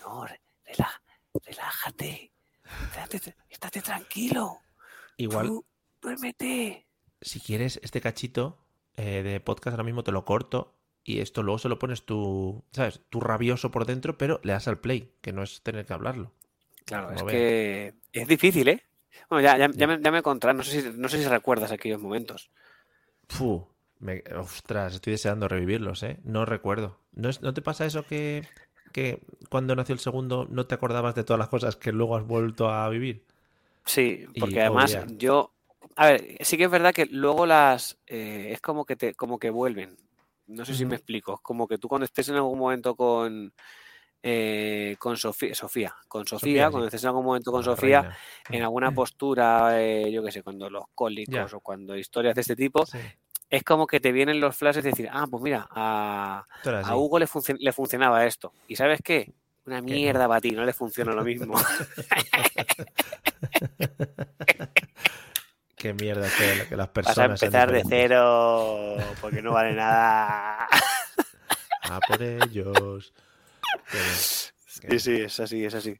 no, 0.00 0.24
re- 0.26 0.40
relaja- 0.64 1.02
relájate, 1.44 2.32
estate, 2.90 3.34
estate 3.48 3.82
tranquilo, 3.82 4.60
Igual, 5.16 5.46
tú, 5.46 5.64
duérmete. 6.00 6.86
si 7.20 7.40
quieres 7.40 7.80
este 7.82 8.00
cachito 8.00 8.58
eh, 8.96 9.22
de 9.22 9.40
podcast 9.40 9.72
ahora 9.74 9.84
mismo 9.84 10.04
te 10.04 10.12
lo 10.12 10.24
corto 10.24 10.74
y 11.04 11.20
esto 11.20 11.42
luego 11.42 11.58
se 11.58 11.68
lo 11.68 11.78
pones 11.78 12.04
tú, 12.04 12.64
¿sabes? 12.72 13.00
Tú 13.08 13.20
rabioso 13.20 13.70
por 13.70 13.86
dentro, 13.86 14.18
pero 14.18 14.40
le 14.44 14.52
das 14.52 14.68
al 14.68 14.78
play, 14.78 15.14
que 15.22 15.32
no 15.32 15.42
es 15.42 15.62
tener 15.62 15.86
que 15.86 15.94
hablarlo. 15.94 16.32
Claro, 16.84 17.12
es 17.12 17.22
que 17.22 17.94
es 18.12 18.28
difícil, 18.28 18.68
¿eh? 18.68 18.82
Bueno, 19.28 19.42
ya, 19.42 19.56
ya, 19.58 19.68
ya 19.68 19.72
Ya. 19.72 19.86
me, 19.86 20.00
ya 20.02 20.10
me 20.10 20.22
no 20.22 20.62
sé 20.62 20.82
si, 20.82 20.90
no 20.98 21.08
sé 21.08 21.18
si 21.18 21.28
recuerdas 21.28 21.72
aquellos 21.72 22.00
momentos. 22.00 22.50
Fu, 23.28 23.66
me- 24.00 24.22
ostras, 24.36 24.94
estoy 24.94 25.12
deseando 25.12 25.48
revivirlos, 25.48 26.02
¿eh? 26.02 26.18
No 26.24 26.44
recuerdo. 26.44 26.98
¿No, 27.12 27.28
es- 27.28 27.42
¿no 27.42 27.52
te 27.54 27.62
pasa 27.62 27.84
eso 27.86 28.04
que, 28.06 28.44
que 28.92 29.20
cuando 29.50 29.74
nació 29.76 29.92
el 29.94 29.98
segundo 29.98 30.46
no 30.50 30.66
te 30.66 30.74
acordabas 30.74 31.14
de 31.14 31.24
todas 31.24 31.38
las 31.38 31.48
cosas 31.48 31.76
que 31.76 31.92
luego 31.92 32.16
has 32.16 32.26
vuelto 32.26 32.70
a 32.70 32.88
vivir? 32.88 33.24
Sí, 33.84 34.26
porque 34.38 34.58
oh, 34.60 34.62
además 34.62 34.96
yo, 35.16 35.52
a 35.96 36.06
ver, 36.08 36.36
sí 36.40 36.56
que 36.56 36.64
es 36.64 36.70
verdad 36.70 36.92
que 36.94 37.06
luego 37.06 37.46
las, 37.46 37.98
eh, 38.06 38.50
es 38.52 38.60
como 38.60 38.84
que 38.84 38.96
te, 38.96 39.14
como 39.14 39.38
que 39.38 39.50
vuelven. 39.50 39.96
No 40.46 40.64
sé 40.64 40.74
si 40.74 40.84
me 40.86 40.94
explico. 40.96 41.34
Es 41.34 41.40
como 41.40 41.66
que 41.68 41.78
tú 41.78 41.88
cuando 41.88 42.04
estés 42.06 42.28
en 42.30 42.36
algún 42.36 42.58
momento 42.58 42.94
con, 42.94 43.52
eh, 44.22 44.96
con 44.98 45.16
Sofía, 45.16 45.54
Sofía, 45.54 45.94
con 46.08 46.26
Sofía, 46.26 46.38
Sofía, 46.64 46.70
cuando 46.70 46.86
estés 46.86 47.02
en 47.04 47.08
algún 47.08 47.24
momento 47.24 47.52
con 47.52 47.62
Sofía, 47.62 48.00
reina. 48.02 48.18
en 48.50 48.62
alguna 48.62 48.90
postura, 48.92 49.80
eh, 49.82 50.10
yo 50.10 50.22
qué 50.24 50.32
sé, 50.32 50.42
cuando 50.42 50.68
los 50.70 50.84
cólicos 50.94 51.52
o 51.54 51.60
cuando 51.60 51.96
historias 51.96 52.34
de 52.34 52.40
este 52.40 52.56
tipo, 52.56 52.84
Sí, 52.86 52.98
es 53.50 53.62
como 53.64 53.86
que 53.86 54.00
te 54.00 54.12
vienen 54.12 54.40
los 54.40 54.56
flashes 54.56 54.84
de 54.84 54.90
decir, 54.90 55.08
ah, 55.12 55.26
pues 55.30 55.42
mira, 55.42 55.66
a, 55.70 56.46
a. 56.88 56.96
Hugo 56.96 57.18
le, 57.18 57.26
func- 57.26 57.56
le 57.58 57.72
funcionaba 57.72 58.26
esto. 58.26 58.52
¿Y 58.66 58.76
sabes 58.76 59.00
qué? 59.02 59.32
Una 59.66 59.80
mierda 59.82 60.26
para 60.28 60.40
ti, 60.40 60.50
no 60.52 60.64
le 60.64 60.72
funciona 60.72 61.12
lo 61.12 61.22
mismo. 61.24 61.54
Qué 65.76 65.94
mierda 65.94 66.28
que, 66.36 66.66
que 66.68 66.76
las 66.76 66.88
Vas 66.88 66.94
personas 66.94 67.30
a 67.30 67.36
sean 67.36 67.52
empezar 67.52 67.72
de 67.72 67.84
cero 67.88 69.14
porque 69.20 69.40
no 69.42 69.52
vale 69.52 69.74
nada. 69.74 70.66
A 71.82 72.00
por 72.00 72.20
ellos. 72.22 73.14
Sí, 74.90 74.98
sí, 74.98 75.20
es 75.22 75.40
así, 75.40 75.64
es 75.64 75.74
así. 75.74 75.98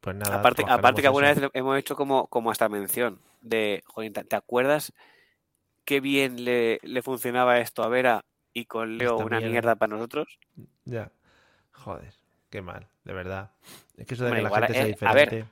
Pues 0.00 0.16
nada, 0.16 0.36
Aparte, 0.36 0.64
aparte 0.66 1.02
que 1.02 1.08
alguna 1.08 1.26
trabajaremos 1.26 1.52
vez 1.52 1.60
hemos 1.60 1.78
hecho 1.78 1.96
como, 1.96 2.26
como 2.28 2.50
hasta 2.50 2.68
mención 2.70 3.20
de, 3.42 3.82
joder, 3.86 4.12
¿te 4.12 4.24
te 4.24 4.36
acuerdas 4.36 4.92
qué 5.90 5.98
bien 5.98 6.44
le, 6.44 6.78
le 6.84 7.02
funcionaba 7.02 7.58
esto 7.58 7.82
a 7.82 7.88
Vera 7.88 8.24
y 8.52 8.66
con 8.66 8.96
Leo 8.96 9.14
Esta 9.14 9.24
una 9.24 9.38
mierda. 9.38 9.50
mierda 9.50 9.74
para 9.74 9.96
nosotros? 9.96 10.38
Ya. 10.84 11.10
Joder, 11.72 12.14
qué 12.48 12.62
mal, 12.62 12.86
de 13.02 13.12
verdad. 13.12 13.50
Es 13.96 14.06
que 14.06 14.14
eso 14.14 14.24
de 14.24 14.30
que 14.30 14.40
la 14.40 14.46
igual, 14.46 14.62
gente 14.68 14.74
sea 14.74 14.86
eh, 14.86 14.96
a 15.02 15.14
ver, 15.14 15.30
diferente. 15.30 15.50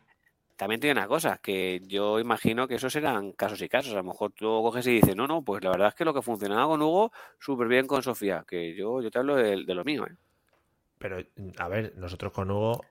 También 0.56 0.80
tiene 0.80 1.00
una 1.00 1.08
cosa, 1.08 1.40
que 1.42 1.80
yo 1.88 2.20
imagino 2.20 2.68
que 2.68 2.76
esos 2.76 2.94
eran 2.94 3.32
casos 3.32 3.60
y 3.62 3.68
casos. 3.68 3.92
A 3.94 3.96
lo 3.96 4.04
mejor 4.04 4.30
tú 4.30 4.46
coges 4.62 4.86
y 4.86 4.92
dices, 5.00 5.16
no, 5.16 5.26
no, 5.26 5.42
pues 5.42 5.64
la 5.64 5.70
verdad 5.70 5.88
es 5.88 5.94
que 5.94 6.04
lo 6.04 6.14
que 6.14 6.22
funcionaba 6.22 6.68
con 6.68 6.82
Hugo, 6.82 7.10
súper 7.40 7.66
bien 7.66 7.88
con 7.88 8.04
Sofía. 8.04 8.44
Que 8.46 8.76
yo, 8.76 9.02
yo 9.02 9.10
te 9.10 9.18
hablo 9.18 9.34
de, 9.34 9.64
de 9.64 9.74
lo 9.74 9.82
mío, 9.84 10.06
¿eh? 10.06 10.14
Pero, 10.98 11.18
a 11.58 11.68
ver, 11.68 11.94
nosotros 11.96 12.30
con 12.32 12.48
Hugo, 12.48 12.84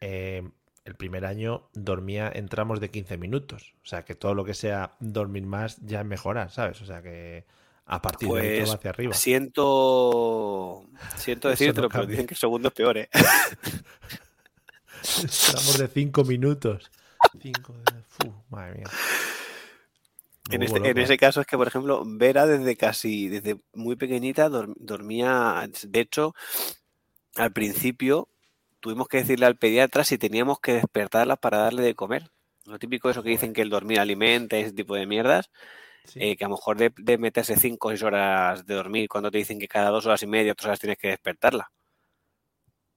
eh, 0.00 0.42
el 0.84 0.94
primer 0.96 1.24
año 1.24 1.68
dormía 1.72 2.30
en 2.34 2.48
tramos 2.48 2.80
de 2.80 2.90
15 2.90 3.16
minutos. 3.16 3.74
O 3.82 3.86
sea, 3.86 4.04
que 4.04 4.14
todo 4.14 4.34
lo 4.34 4.44
que 4.44 4.54
sea 4.54 4.96
dormir 5.00 5.44
más 5.44 5.78
ya 5.80 6.00
es 6.00 6.06
mejorar, 6.06 6.50
¿sabes? 6.50 6.80
O 6.82 6.86
sea, 6.86 7.02
que 7.02 7.44
a 7.86 8.00
partir 8.02 8.28
de 8.28 8.40
ahí 8.40 8.48
todo 8.58 8.66
Pues 8.66 8.74
hacia 8.74 8.90
arriba. 8.90 9.14
siento, 9.14 10.86
siento 11.16 11.48
decírtelo, 11.48 11.88
no 11.88 11.92
pero 11.92 12.06
dicen 12.06 12.26
que 12.26 12.34
el 12.34 12.38
segundo 12.40 12.68
es 12.68 12.74
peor, 12.74 12.98
¿eh? 12.98 13.08
Tramos 15.02 15.78
de 15.78 15.88
5 15.88 16.24
minutos. 16.24 16.90
Cinco 17.40 17.72
de... 17.74 18.30
Madre 18.50 18.74
mía. 18.76 18.84
En, 20.50 20.62
este- 20.62 20.88
en 20.90 20.98
ese 20.98 21.16
caso 21.16 21.40
es 21.40 21.46
que, 21.46 21.56
por 21.56 21.66
ejemplo, 21.68 22.02
Vera 22.06 22.46
desde 22.46 22.76
casi, 22.76 23.28
desde 23.28 23.58
muy 23.72 23.96
pequeñita 23.96 24.48
dor- 24.50 24.74
dormía, 24.76 25.66
de 25.88 26.00
hecho, 26.00 26.34
al 27.36 27.52
principio 27.52 28.28
tuvimos 28.84 29.08
que 29.08 29.18
decirle 29.18 29.46
al 29.46 29.56
pediatra 29.56 30.04
si 30.04 30.18
teníamos 30.18 30.60
que 30.60 30.74
despertarla 30.74 31.36
para 31.36 31.58
darle 31.58 31.82
de 31.82 31.94
comer. 31.94 32.30
Lo 32.66 32.78
típico 32.78 33.10
eso 33.10 33.22
que 33.22 33.30
dicen 33.30 33.52
que 33.54 33.62
el 33.62 33.70
dormir 33.70 33.98
alimenta, 34.00 34.56
ese 34.58 34.72
tipo 34.72 34.94
de 34.94 35.06
mierdas, 35.06 35.50
Sí. 36.04 36.20
eh, 36.20 36.36
que 36.36 36.44
a 36.44 36.48
lo 36.48 36.56
mejor 36.56 36.76
de, 36.78 36.92
de 36.96 37.18
meterse 37.18 37.56
5 37.56 37.88
o 37.88 37.90
6 37.90 38.02
horas 38.02 38.66
de 38.66 38.74
dormir 38.74 39.08
cuando 39.08 39.30
te 39.30 39.38
dicen 39.38 39.58
que 39.58 39.68
cada 39.68 39.90
dos 39.90 40.06
horas 40.06 40.22
y 40.22 40.26
media, 40.26 40.54
tres 40.54 40.66
horas 40.66 40.80
tienes 40.80 40.98
que 40.98 41.08
despertarla. 41.08 41.72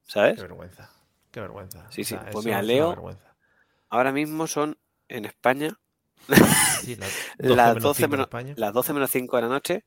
¿Sabes? 0.08 0.36
Qué 0.36 0.41
vergüenza. 0.41 0.89
Qué 1.32 1.39
vergüenza. 1.41 1.86
Sí, 1.91 2.02
O 2.02 2.06
sí. 2.06 2.15
sea, 2.15 2.30
Pues 2.32 2.45
mira, 2.45 2.62
Leo-. 2.62 2.95
Ahora 3.89 4.12
mismo 4.12 4.47
son 4.47 4.78
en 5.08 5.26
España 5.26 5.80
Sí, 6.84 6.95
las 6.95 7.10
las 7.39 7.73
12 7.73 7.80
menos 7.80 7.84
12 7.84 7.97
cinco 8.02 8.06
en 8.06 8.12
menos, 8.12 8.26
España. 8.28 8.54
las 8.58 8.73
12 8.73 8.93
menos 8.93 9.12
5 9.12 9.36
de 9.38 9.41
la 9.43 9.50
noche, 9.50 9.86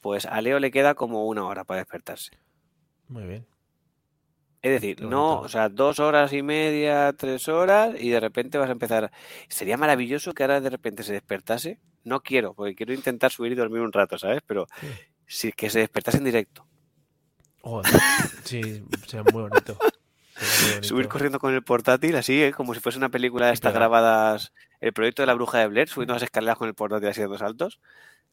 pues 0.00 0.26
a 0.26 0.40
Leo 0.40 0.58
le 0.60 0.70
queda 0.70 0.94
como 0.94 1.26
una 1.26 1.44
hora 1.46 1.64
para 1.64 1.78
despertarse. 1.80 2.32
Muy 3.08 3.24
bien. 3.26 3.46
Es 4.66 4.72
decir, 4.80 5.02
no, 5.02 5.40
o 5.40 5.48
sea, 5.48 5.68
dos 5.68 6.00
horas 6.00 6.32
y 6.32 6.42
media, 6.42 7.12
tres 7.16 7.46
horas, 7.46 7.94
y 8.00 8.08
de 8.10 8.18
repente 8.18 8.58
vas 8.58 8.68
a 8.68 8.72
empezar. 8.72 9.12
Sería 9.48 9.76
maravilloso 9.76 10.32
que 10.32 10.42
ahora 10.42 10.60
de 10.60 10.70
repente 10.70 11.02
se 11.04 11.12
despertase. 11.12 11.78
No 12.02 12.20
quiero, 12.22 12.52
porque 12.54 12.74
quiero 12.74 12.92
intentar 12.92 13.30
subir 13.30 13.52
y 13.52 13.54
dormir 13.54 13.80
un 13.82 13.92
rato, 13.92 14.18
¿sabes? 14.18 14.40
Pero 14.46 14.66
Sí. 14.80 14.86
si 15.26 15.52
que 15.52 15.70
se 15.70 15.78
despertase 15.80 16.18
en 16.18 16.24
directo. 16.24 16.66
Joder. 17.60 17.92
Sí, 18.44 18.84
sería 19.06 19.22
muy 19.32 19.42
bonito. 19.48 19.76
Subir 20.82 21.08
corriendo 21.08 21.38
con 21.38 21.54
el 21.54 21.62
portátil 21.62 22.16
así, 22.16 22.42
¿eh? 22.42 22.52
como 22.52 22.74
si 22.74 22.80
fuese 22.80 22.98
una 22.98 23.08
película 23.08 23.46
de 23.46 23.52
estas 23.52 23.72
grabadas. 23.72 24.52
El 24.80 24.92
proyecto 24.92 25.22
de 25.22 25.26
la 25.26 25.34
bruja 25.34 25.58
de 25.58 25.68
Blair, 25.68 25.88
subiendo 25.88 26.14
las 26.14 26.22
escaleras 26.22 26.58
con 26.58 26.68
el 26.68 26.74
portátil 26.74 27.08
así 27.08 27.20
dando 27.20 27.38
saltos. 27.38 27.80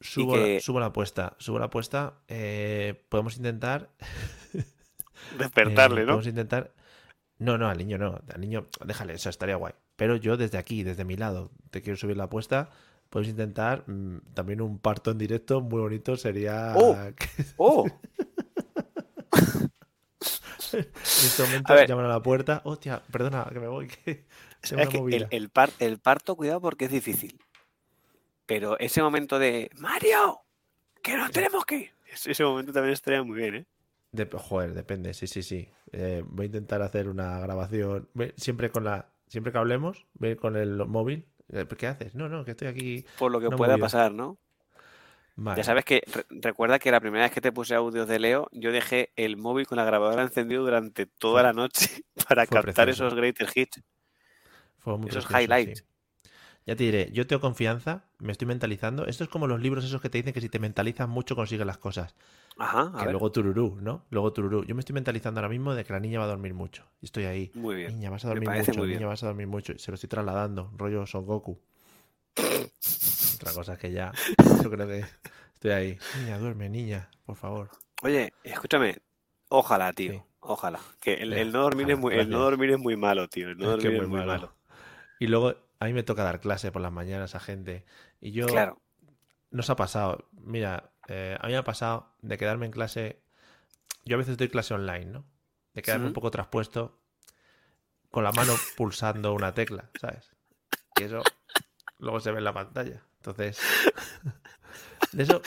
Subo, 0.00 0.34
que- 0.34 0.54
la, 0.56 0.60
subo 0.60 0.80
la 0.80 0.86
apuesta. 0.86 1.34
Subo 1.38 1.58
la 1.58 1.66
apuesta. 1.66 2.14
eh, 2.28 3.04
podemos 3.08 3.36
intentar. 3.36 3.90
Despertarle, 5.38 6.02
eh, 6.02 6.04
¿no? 6.04 6.12
Podemos 6.12 6.26
intentar. 6.26 6.72
No, 7.38 7.58
no, 7.58 7.68
al 7.68 7.78
niño 7.78 7.98
no. 7.98 8.20
Al 8.32 8.40
niño, 8.40 8.66
déjale, 8.84 9.14
eso 9.14 9.28
estaría 9.28 9.56
guay. 9.56 9.74
Pero 9.96 10.16
yo 10.16 10.36
desde 10.36 10.58
aquí, 10.58 10.82
desde 10.82 11.04
mi 11.04 11.16
lado, 11.16 11.50
te 11.70 11.82
quiero 11.82 11.96
subir 11.96 12.16
la 12.16 12.24
apuesta. 12.24 12.70
Podemos 13.10 13.30
intentar 13.30 13.84
mm, 13.88 14.18
también 14.34 14.60
un 14.60 14.78
parto 14.78 15.10
en 15.10 15.18
directo 15.18 15.60
muy 15.60 15.80
bonito. 15.80 16.16
Sería. 16.16 16.74
Oh. 16.76 16.96
¡Oh! 17.56 17.86
en 20.72 20.86
este 20.96 21.42
momento 21.42 21.72
A 21.72 21.86
llaman 21.86 22.06
a 22.06 22.08
la 22.08 22.22
puerta. 22.22 22.60
Hostia, 22.64 23.02
perdona, 23.10 23.46
que 23.52 23.60
me 23.60 23.68
voy. 23.68 23.88
Que 23.88 24.24
Es 24.62 24.88
que 24.88 24.98
el, 24.98 25.26
el 25.30 25.50
par- 25.50 25.72
el 25.78 25.98
parto, 25.98 26.36
cuidado 26.36 26.60
porque 26.60 26.86
es 26.86 26.90
difícil. 26.90 27.38
Pero 28.46 28.78
ese 28.78 29.02
momento 29.02 29.38
de 29.38 29.70
Mario, 29.78 30.40
que 31.02 31.16
nos 31.16 31.30
tenemos 31.30 31.64
que 31.64 31.76
ir. 31.76 31.90
Ese 32.24 32.44
momento 32.44 32.72
también 32.72 32.92
estaría 32.92 33.22
muy 33.22 33.38
bien, 33.38 33.54
¿eh? 33.56 33.66
Dep- 34.14 34.34
joder, 34.38 34.74
depende, 34.74 35.12
sí, 35.14 35.26
sí, 35.26 35.42
sí. 35.42 35.68
Eh, 35.92 36.22
voy 36.26 36.44
a 36.44 36.46
intentar 36.46 36.82
hacer 36.82 37.08
una 37.08 37.40
grabación. 37.40 38.08
Siempre 38.36 38.70
con 38.70 38.84
la. 38.84 39.08
Siempre 39.26 39.52
que 39.52 39.58
hablemos, 39.58 40.06
ve 40.14 40.36
con 40.36 40.56
el 40.56 40.76
móvil. 40.86 41.26
Eh, 41.48 41.66
¿Qué 41.76 41.86
haces? 41.86 42.14
No, 42.14 42.28
no, 42.28 42.44
que 42.44 42.52
estoy 42.52 42.68
aquí. 42.68 43.04
Por 43.18 43.32
lo 43.32 43.40
que 43.40 43.50
pueda 43.50 43.78
pasar, 43.78 44.12
¿no? 44.12 44.38
Vale. 45.36 45.58
Ya 45.58 45.64
sabes 45.64 45.84
que 45.84 46.02
re- 46.12 46.24
recuerda 46.30 46.78
que 46.78 46.90
la 46.90 47.00
primera 47.00 47.24
vez 47.24 47.32
que 47.32 47.40
te 47.40 47.52
puse 47.52 47.74
audios 47.74 48.06
de 48.08 48.18
Leo, 48.18 48.48
yo 48.52 48.72
dejé 48.72 49.12
el 49.16 49.36
móvil 49.36 49.66
con 49.66 49.76
la 49.76 49.84
grabadora 49.84 50.22
encendido 50.22 50.62
durante 50.62 51.06
toda 51.06 51.42
la 51.42 51.52
noche 51.52 52.04
para 52.28 52.46
fue 52.46 52.54
captar 52.54 52.88
precioso. 52.88 53.04
esos 53.06 53.14
greatest 53.14 53.56
hits, 53.56 53.82
Fue 54.78 54.96
muy 54.98 55.08
esos 55.08 55.24
precioso, 55.24 55.40
highlights. 55.40 55.78
sí. 55.78 55.84
Ya 56.66 56.76
te 56.76 56.84
diré, 56.84 57.10
yo 57.12 57.26
tengo 57.26 57.40
confianza, 57.40 58.04
me 58.18 58.32
estoy 58.32 58.48
mentalizando. 58.48 59.04
Esto 59.06 59.24
es 59.24 59.30
como 59.30 59.46
los 59.46 59.60
libros 59.60 59.84
esos 59.84 60.00
que 60.00 60.08
te 60.08 60.16
dicen 60.16 60.32
que 60.32 60.40
si 60.40 60.48
te 60.48 60.58
mentalizas 60.58 61.06
mucho 61.06 61.36
consigues 61.36 61.66
las 61.66 61.76
cosas. 61.76 62.14
Ajá, 62.56 62.90
a 62.94 62.98
que 62.98 63.04
ver. 63.04 63.12
luego 63.12 63.30
tururú, 63.32 63.78
¿no? 63.82 64.04
Luego 64.10 64.32
tururú. 64.32 64.64
Yo 64.64 64.74
me 64.74 64.80
estoy 64.80 64.94
mentalizando 64.94 65.40
ahora 65.40 65.50
mismo 65.50 65.74
de 65.74 65.84
que 65.84 65.92
la 65.92 66.00
niña 66.00 66.20
va 66.20 66.24
a 66.24 66.28
dormir 66.28 66.54
mucho. 66.54 66.86
Y 67.02 67.06
estoy 67.06 67.24
ahí. 67.24 67.50
Muy 67.54 67.74
bien. 67.76 67.92
Niña, 67.92 68.08
vas 68.08 68.24
a 68.24 68.28
dormir 68.28 68.48
mucho, 68.48 68.72
niña, 68.72 68.84
bien. 68.84 69.06
vas 69.06 69.22
a 69.22 69.26
dormir 69.26 69.46
mucho. 69.46 69.72
Y 69.72 69.78
se 69.78 69.90
lo 69.90 69.96
estoy 69.96 70.08
trasladando, 70.08 70.72
rollo 70.76 71.06
Son 71.06 71.26
Goku. 71.26 71.60
Otra 73.34 73.52
cosa 73.52 73.74
es 73.74 73.78
que 73.78 73.92
ya. 73.92 74.12
Yo 74.62 74.70
creo 74.70 74.86
que 74.86 75.04
estoy 75.52 75.70
ahí. 75.72 75.98
Niña, 76.20 76.38
duerme, 76.38 76.70
niña, 76.70 77.10
por 77.26 77.36
favor. 77.36 77.70
Oye, 78.02 78.32
escúchame, 78.42 78.98
ojalá, 79.48 79.92
tío. 79.92 80.12
Sí. 80.12 80.22
Ojalá. 80.40 80.80
Que 81.00 81.14
el, 81.14 81.52
no 81.52 81.62
dormir 81.62 81.90
es 81.90 81.98
muy, 81.98 82.14
el 82.14 82.28
no 82.28 82.38
dormir 82.38 82.70
es 82.70 82.78
muy 82.78 82.96
malo, 82.96 83.28
tío. 83.28 83.50
El 83.50 83.58
no 83.58 83.64
Es 83.64 83.82
dormir 83.82 84.02
es 84.02 84.08
muy 84.08 84.24
malo. 84.24 84.52
Y 85.18 85.26
luego 85.26 85.54
a 85.84 85.88
mí 85.88 85.92
me 85.94 86.02
toca 86.02 86.24
dar 86.24 86.40
clase 86.40 86.72
por 86.72 86.82
las 86.82 86.92
mañanas 86.92 87.34
a 87.34 87.40
gente. 87.40 87.84
Y 88.20 88.32
yo 88.32 88.46
Claro. 88.46 88.80
nos 89.50 89.70
ha 89.70 89.76
pasado. 89.76 90.28
Mira, 90.32 90.92
eh, 91.08 91.36
a 91.40 91.46
mí 91.46 91.52
me 91.52 91.58
ha 91.58 91.64
pasado 91.64 92.14
de 92.22 92.38
quedarme 92.38 92.66
en 92.66 92.72
clase. 92.72 93.22
Yo 94.04 94.16
a 94.16 94.18
veces 94.18 94.36
doy 94.36 94.48
clase 94.48 94.74
online, 94.74 95.06
¿no? 95.06 95.24
De 95.72 95.82
quedarme 95.82 96.06
un 96.06 96.12
poco 96.12 96.30
traspuesto 96.30 97.00
con 98.10 98.24
la 98.24 98.32
mano 98.32 98.54
pulsando 98.76 99.32
una 99.34 99.52
tecla, 99.54 99.90
¿sabes? 100.00 100.30
Y 101.00 101.04
eso 101.04 101.22
luego 101.98 102.20
se 102.20 102.30
ve 102.30 102.38
en 102.38 102.44
la 102.44 102.52
pantalla. 102.52 103.02
Entonces, 103.16 103.58
de 105.12 105.22
eso, 105.22 105.42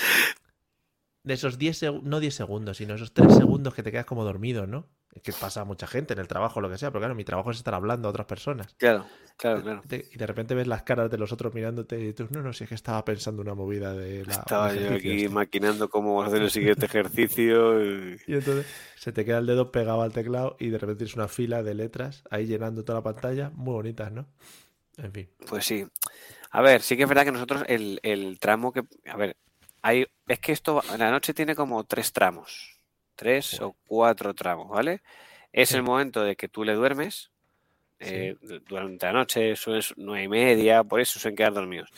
de 1.24 1.34
esos 1.34 1.58
10 1.58 1.78
segundos, 1.78 2.10
no 2.10 2.20
10 2.20 2.34
segundos, 2.36 2.78
sino 2.78 2.96
esos 2.96 3.14
3 3.14 3.36
segundos 3.36 3.74
que 3.74 3.84
te 3.84 3.92
quedas 3.92 4.06
como 4.06 4.24
dormido, 4.24 4.66
¿no? 4.68 4.88
Que 5.24 5.34
pasa 5.34 5.62
a 5.62 5.66
mucha 5.66 5.88
gente 5.88 6.14
en 6.14 6.20
el 6.20 6.28
trabajo, 6.28 6.62
lo 6.62 6.70
que 6.70 6.78
sea, 6.78 6.90
pero 6.92 7.00
claro, 7.02 7.16
mi 7.16 7.24
trabajo 7.24 7.52
es 7.52 7.58
estar 7.58 7.74
hablando 7.74 8.08
a 8.08 8.12
otras 8.12 8.28
personas. 8.28 8.74
Claro, 8.78 9.06
claro, 9.38 9.62
claro. 9.64 9.84
Y 9.90 10.18
de 10.18 10.28
repente 10.28 10.56
ves 10.56 10.68
las 10.68 10.84
caras 10.84 11.10
de 11.10 11.18
los 11.18 11.32
otros 11.32 11.54
mirándote 11.54 12.00
y 12.00 12.14
tú, 12.14 12.28
no, 12.32 12.42
no, 12.42 12.54
si 12.54 12.64
es 12.64 12.70
que 12.70 12.76
estaba 12.76 13.04
pensando 13.06 13.42
una 13.42 13.54
movida 13.56 13.94
de 13.94 14.26
la. 14.26 14.34
Estaba 14.34 14.74
yo 14.74 14.94
aquí 14.96 15.12
este". 15.24 15.30
maquinando 15.30 15.90
cómo 15.90 16.22
hacer 16.24 16.42
el 16.42 16.52
siguiente 16.52 16.86
ejercicio. 16.88 17.84
y- 17.84 18.20
Y 18.28 18.34
entonces 18.36 18.66
se 18.96 19.12
te 19.12 19.26
queda 19.26 19.38
el 19.40 19.46
dedo 19.46 19.72
pegado 19.72 20.02
al 20.02 20.12
teclado 20.14 20.56
y 20.60 20.70
de 20.70 20.78
repente 20.78 21.00
tienes 21.00 21.16
una 21.16 21.28
fila 21.28 21.64
de 21.64 21.74
letras 21.76 22.24
ahí 22.30 22.46
llenando 22.46 22.84
toda 22.84 23.00
la 23.00 23.04
pantalla, 23.04 23.52
muy 23.54 23.74
bonitas, 23.74 24.12
¿no? 24.12 24.26
En 24.98 25.12
fin. 25.12 25.30
Pues 25.48 25.66
sí. 25.66 25.86
A 26.52 26.62
ver, 26.62 26.82
sí 26.82 26.98
que 26.98 27.04
es 27.04 27.10
verdad 27.10 27.26
que 27.26 27.32
nosotros 27.32 27.64
el, 27.68 28.00
el 28.04 28.40
tramo 28.40 28.72
que... 28.74 28.84
A 29.08 29.16
ver, 29.18 29.36
hay, 29.84 30.08
es 30.28 30.40
que 30.40 30.52
esto, 30.52 30.82
la 30.98 31.12
noche 31.12 31.34
tiene 31.34 31.56
como 31.56 31.84
tres 31.84 32.12
tramos. 32.14 32.77
Tres 33.18 33.60
o 33.62 33.76
cuatro 33.88 34.34
tramos, 34.34 34.70
¿vale? 34.70 35.02
Es 35.52 35.74
el 35.74 35.82
momento 35.82 36.24
de 36.24 36.36
que 36.36 36.48
tú 36.48 36.64
le 36.64 36.74
duermes. 36.76 37.32
Sí. 38.00 38.14
eh, 38.14 38.38
durante 38.68 39.08
la 39.08 39.12
noche, 39.12 39.56
suelen 39.56 39.84
nueve 39.96 40.24
y 40.24 40.28
media, 40.28 40.84
por 40.84 41.02
eso 41.02 41.20
suelen 41.20 41.36
quedar 41.36 41.54
dormidos. 41.54 41.90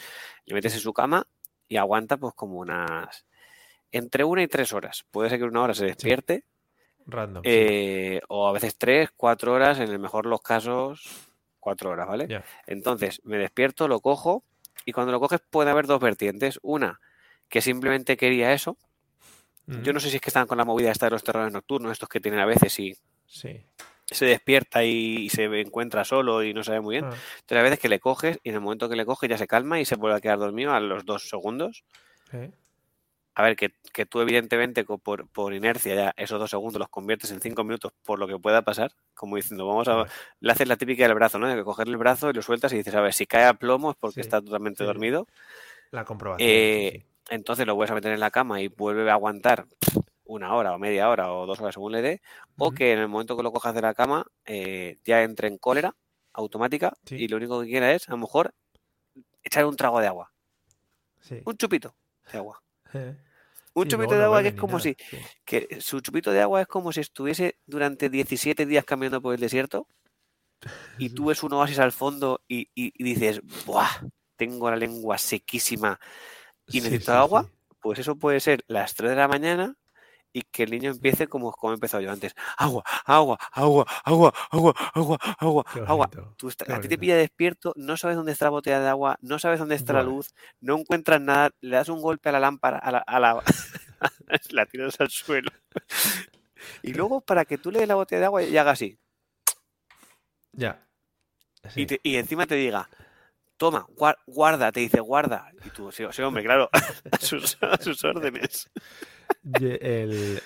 Le 0.45 0.53
metes 0.53 0.73
en 0.73 0.79
su 0.79 0.93
cama 0.93 1.27
y 1.67 1.75
aguanta 1.75 2.17
pues 2.17 2.34
como 2.34 2.58
unas... 2.60 3.25
Entre 3.91 4.23
una 4.23 4.43
y 4.43 4.47
tres 4.47 4.71
horas. 4.71 5.03
Puede 5.12 5.29
ser 5.29 5.39
que 5.39 5.45
una 5.45 5.62
hora 5.62 5.73
se 5.73 5.86
despierte. 5.86 6.45
Random. 7.05 7.43
sí. 7.43 7.49
eh, 7.51 8.21
o 8.29 8.47
a 8.47 8.53
veces 8.53 8.77
tres, 8.77 9.10
cuatro 9.15 9.53
horas, 9.53 9.79
en 9.79 9.89
el 9.89 9.99
mejor 9.99 10.23
de 10.23 10.29
los 10.29 10.41
casos, 10.41 11.27
cuatro 11.60 11.89
horas, 11.89 12.08
¿vale? 12.08 12.43
Entonces, 12.65 13.19
me 13.25 13.38
despierto, 13.38 13.88
lo 13.88 13.99
cojo, 13.99 14.43
y 14.86 14.93
cuando 14.93 15.12
lo 15.12 15.19
coges 15.19 15.41
puede 15.49 15.69
haber 15.69 15.86
dos 15.86 15.99
vertientes. 15.99 16.60
Una, 16.62 17.01
que 17.49 17.62
simplemente 17.62 18.15
quería 18.15 18.53
eso. 18.53 18.77
Yo 19.84 19.93
no 19.93 19.99
sé 19.99 20.10
si 20.10 20.15
es 20.15 20.21
que 20.21 20.29
están 20.29 20.47
con 20.47 20.58
la 20.58 20.65
movida 20.65 20.91
esta 20.91 21.05
de 21.05 21.12
los 21.12 21.23
terrores 21.23 21.53
nocturnos, 21.53 21.91
estos 21.91 22.10
que 22.10 22.19
tienen 22.19 22.39
a 22.39 22.45
veces 22.45 22.77
y 22.79 22.95
Sí. 23.27 23.62
se 24.05 24.25
despierta 24.25 24.84
y, 24.84 25.17
y 25.25 25.29
se 25.29 25.43
encuentra 25.62 26.03
solo 26.03 26.43
y 26.43 26.53
no 26.53 26.63
sabe 26.63 26.82
muy 26.82 26.95
bien. 26.95 27.05
Ah, 27.05 27.15
a 27.60 27.62
veces 27.62 27.79
que 27.79 27.89
le 27.89 27.99
coges 27.99 28.39
y 28.43 28.49
en 28.49 28.55
el 28.55 28.62
momento 28.62 28.89
que 28.89 28.95
le 28.95 29.05
coges 29.05 29.29
ya 29.29 29.38
se 29.38 29.45
calma 29.47 29.79
y 29.79 29.86
se 29.86 29.95
vuelve 29.95 30.17
a 30.17 30.21
quedar 30.21 30.39
dormido 30.39 30.73
a 30.73 30.79
los 30.79 31.05
dos 31.05 31.29
segundos. 31.29 31.84
¿eh? 32.34 32.49
A 33.36 33.43
ver, 33.43 33.55
que, 33.55 33.71
que 33.93 34.05
tú 34.08 34.19
evidentemente 34.21 34.84
por, 34.84 35.27
por 35.29 35.53
inercia 35.53 35.93
ya 35.95 36.13
esos 36.17 36.39
dos 36.39 36.49
segundos 36.49 36.79
los 36.79 36.89
conviertes 36.89 37.32
en 37.32 37.39
cinco 37.39 37.63
minutos 37.63 37.93
por 38.03 38.19
lo 38.19 38.27
que 38.27 38.38
pueda 38.39 38.63
pasar, 38.63 38.91
como 39.13 39.36
diciendo, 39.38 39.65
vamos 39.67 39.88
a... 39.88 40.05
Le 40.39 40.51
haces 40.51 40.67
la 40.67 40.75
típica 40.75 41.03
del 41.03 41.13
brazo, 41.13 41.38
¿no? 41.39 41.47
De 41.47 41.55
que 41.55 41.63
coger 41.63 41.88
el 41.88 41.95
brazo 41.97 42.32
y 42.32 42.34
lo 42.34 42.41
sueltas 42.41 42.73
y 42.73 42.77
dices, 42.77 42.95
a 42.95 43.01
ver, 43.01 43.13
si 43.13 43.27
cae 43.27 43.45
a 43.45 43.53
plomo 43.53 43.91
es 43.91 43.97
porque 43.97 44.15
Sí, 44.15 44.21
está 44.21 44.41
totalmente 44.41 44.84
sí. 44.84 44.88
dormido. 44.88 45.27
La 45.91 46.03
comprobación. 46.03 46.49
Eh, 46.51 46.91
sí. 46.95 47.05
Entonces 47.29 47.65
lo 47.67 47.75
vuelves 47.75 47.91
a 47.91 47.95
meter 47.95 48.12
en 48.13 48.19
la 48.19 48.32
cama 48.32 48.62
y 48.62 48.67
vuelve 48.67 49.10
a 49.10 49.13
aguantar 49.13 49.65
una 50.25 50.53
hora 50.55 50.73
o 50.73 50.79
media 50.79 51.10
hora 51.10 51.32
o 51.34 51.45
dos 51.45 51.60
horas 51.60 51.73
según 51.75 51.91
le 51.91 52.01
dé. 52.01 52.21
O 52.58 52.71
que 52.71 52.93
en 52.93 52.99
el 52.99 53.08
momento 53.08 53.36
que 53.36 53.43
lo 53.43 53.51
cojas 53.51 53.73
de 53.75 53.82
la 53.82 53.93
cama 53.93 54.25
eh, 54.45 54.97
ya 55.05 55.23
entre 55.23 55.47
en 55.47 55.58
cólera 55.58 55.95
automática 56.34 56.93
Sí. 57.05 57.15
y 57.15 57.27
lo 57.27 57.38
único 57.38 57.62
que 57.62 57.67
quiera 57.67 57.91
es, 57.93 58.08
a 58.08 58.12
lo 58.12 58.17
mejor, 58.19 58.53
echar 59.43 59.65
un 59.65 59.75
trago 59.75 59.99
de 59.99 60.08
agua. 60.08 60.32
Sí. 61.21 61.41
Un 61.45 61.58
chupito 61.58 61.95
de 62.32 62.38
agua. 62.38 62.62
Eh. 62.93 63.15
Un 63.75 63.84
Sí, 63.84 63.89
chupito 63.91 64.13
de 64.13 64.19
no 64.19 64.25
agua 64.25 64.41
que 64.41 64.47
es 64.49 64.55
como 64.55 64.73
nada, 64.79 64.82
si 64.84 64.95
que 65.45 65.77
su 65.79 65.99
chupito 66.01 66.32
de 66.32 66.41
agua 66.41 66.62
es 66.62 66.67
como 66.67 66.91
si 66.91 67.01
estuviese 67.01 67.60
durante 67.67 68.10
17 68.10 68.65
días 68.65 68.84
caminando 68.84 69.21
por 69.21 69.36
el 69.36 69.39
desierto 69.39 69.88
y 70.97 71.12
tú 71.12 71.25
ves 71.27 71.43
un 71.43 71.53
oasis 71.53 71.77
al 71.79 71.91
fondo 71.91 72.41
y, 72.47 72.62
y- 72.73 72.91
y 72.95 73.03
dices, 73.03 73.41
¡buah! 73.65 73.88
Tengo 74.38 74.71
la 74.71 74.75
lengua 74.75 75.17
sequísima 75.19 75.99
y 76.71 76.82
necesito 76.82 77.12
sí, 77.12 77.17
agua. 77.17 77.43
sí. 77.43 77.49
Pues 77.82 77.99
eso 77.99 78.15
puede 78.17 78.39
ser 78.39 78.63
las 78.67 78.93
3 78.95 79.12
de 79.12 79.15
la 79.15 79.27
mañana 79.27 79.75
y 80.34 80.41
que 80.43 80.63
el 80.63 80.71
niño 80.71 80.91
empiece 80.91 81.27
como, 81.27 81.51
como 81.53 81.71
he 81.71 81.75
empezado 81.75 82.01
yo 82.03 82.12
antes. 82.12 82.36
Agua, 82.58 82.84
agua, 83.05 83.39
agua, 83.51 83.86
agua, 84.03 84.34
agua, 84.51 84.73
agua, 84.93 85.17
agua, 85.39 85.65
agua. 85.88 86.10
Tú 86.38 86.49
está- 86.49 86.65
a 86.75 86.82
ti 86.82 86.88
te 86.88 86.97
pilla 86.99 87.15
despierto, 87.15 87.73
no 87.77 87.95
sabes 87.97 88.15
dónde 88.17 88.34
está 88.34 88.45
la 88.45 88.51
botella 88.51 88.79
de 88.79 88.89
agua, 88.89 89.17
no 89.21 89.39
sabes 89.39 89.60
dónde 89.60 89.75
está 89.75 89.93
la 89.93 90.03
luz, 90.03 90.34
no 90.60 90.77
encuentras 90.77 91.19
nada, 91.21 91.51
le 91.62 91.77
das 91.77 91.89
un 91.89 92.01
golpe 92.01 92.29
a 92.29 92.32
la 92.34 92.39
lámpara, 92.41 92.77
a 92.77 92.91
la, 92.91 92.99
a 92.99 93.19
la, 93.19 93.41
la 94.51 94.65
tiras 94.67 94.99
al 94.99 95.10
suelo. 95.10 95.49
Y 96.84 96.93
luego 96.93 97.21
para 97.21 97.45
que 97.45 97.58
tú 97.58 97.71
le 97.71 97.79
des 97.79 97.88
la 97.88 97.95
botella 97.95 98.19
de 98.19 98.25
agua 98.25 98.43
y 98.43 98.55
haga 98.58 98.71
así. 98.71 98.99
Ya. 100.51 100.86
Sí. 101.69 101.82
Y, 101.82 101.86
te- 101.88 101.99
y 102.03 102.15
encima 102.17 102.45
te 102.45 102.55
diga, 102.55 102.89
toma, 103.60 103.86
guar- 103.95 104.17
guarda, 104.26 104.72
te 104.72 104.80
dice 104.80 105.00
guarda. 105.02 105.52
Y 105.63 105.69
tú, 105.69 105.91
sí, 105.91 106.04
sí, 106.12 106.22
hombre, 106.24 106.43
claro, 106.43 106.69
a 107.12 107.17
sus, 107.19 107.58
a 107.62 107.78
sus 107.80 108.04
órdenes. 108.04 108.72
El- 109.43 110.41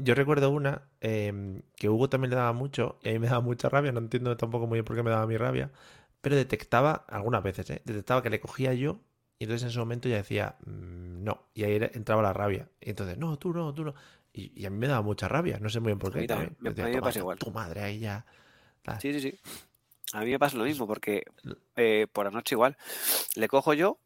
Yo 0.00 0.14
recuerdo 0.14 0.50
una 0.50 0.82
em, 1.00 1.62
que 1.76 1.88
Hugo 1.88 2.08
también 2.08 2.30
le 2.30 2.36
daba 2.36 2.52
mucho 2.52 2.98
y 3.02 3.08
a 3.08 3.12
mí 3.12 3.18
me 3.18 3.26
daba 3.26 3.40
mucha 3.40 3.68
rabia, 3.68 3.90
no 3.90 3.98
entiendo 3.98 4.36
tampoco 4.36 4.66
muy 4.68 4.76
bien 4.76 4.84
por 4.84 4.94
qué 4.94 5.02
me 5.02 5.10
daba 5.10 5.26
mi 5.26 5.36
rabia, 5.36 5.72
pero 6.20 6.36
detectaba, 6.36 7.04
algunas 7.08 7.42
veces, 7.42 7.68
¿eh? 7.70 7.82
detectaba 7.84 8.22
que 8.22 8.30
le 8.30 8.38
cogía 8.40 8.72
yo 8.74 9.00
y 9.40 9.44
entonces 9.44 9.64
en 9.64 9.68
ese 9.70 9.78
momento 9.80 10.08
ya 10.08 10.16
decía, 10.16 10.56
"Mm, 10.66 11.24
no, 11.24 11.42
y 11.54 11.64
ahí 11.64 11.78
entraba 11.94 12.22
la 12.22 12.32
rabia. 12.32 12.68
Y 12.80 12.90
entonces, 12.90 13.18
no, 13.18 13.38
tú 13.38 13.52
no, 13.52 13.72
tú 13.74 13.84
no. 13.86 13.94
Y, 14.32 14.52
y 14.60 14.66
a 14.66 14.70
mí 14.70 14.78
me 14.78 14.86
daba 14.88 15.02
mucha 15.02 15.26
rabia, 15.28 15.58
no 15.60 15.68
sé 15.68 15.80
muy 15.80 15.88
bien 15.88 15.98
por 15.98 16.12
A 16.12 16.14
qué. 16.14 16.20
mí 16.20 16.26
también, 16.28 16.50
también. 16.54 16.62
me- 16.62 16.70
Decía, 16.70 16.84
a 16.84 16.86
mí 16.86 16.92
me 16.92 16.98
"Toma, 17.00 17.08
pasa 17.08 17.18
igual". 17.20 17.38
Tu 17.38 17.50
madre 17.50 17.80
ahí 17.82 17.98
ya. 18.00 18.24
tal. 18.82 19.00
Sí, 19.00 19.12
sí, 19.14 19.20
sí. 19.20 19.40
A 20.12 20.20
mí 20.20 20.30
me 20.30 20.38
pasa 20.38 20.56
lo 20.56 20.64
mismo, 20.64 20.86
porque 20.86 21.22
eh, 21.76 22.06
por 22.12 22.24
la 22.26 22.30
noche 22.30 22.54
igual. 22.54 22.76
Le 23.36 23.48
cojo 23.48 23.74
yo 23.74 23.98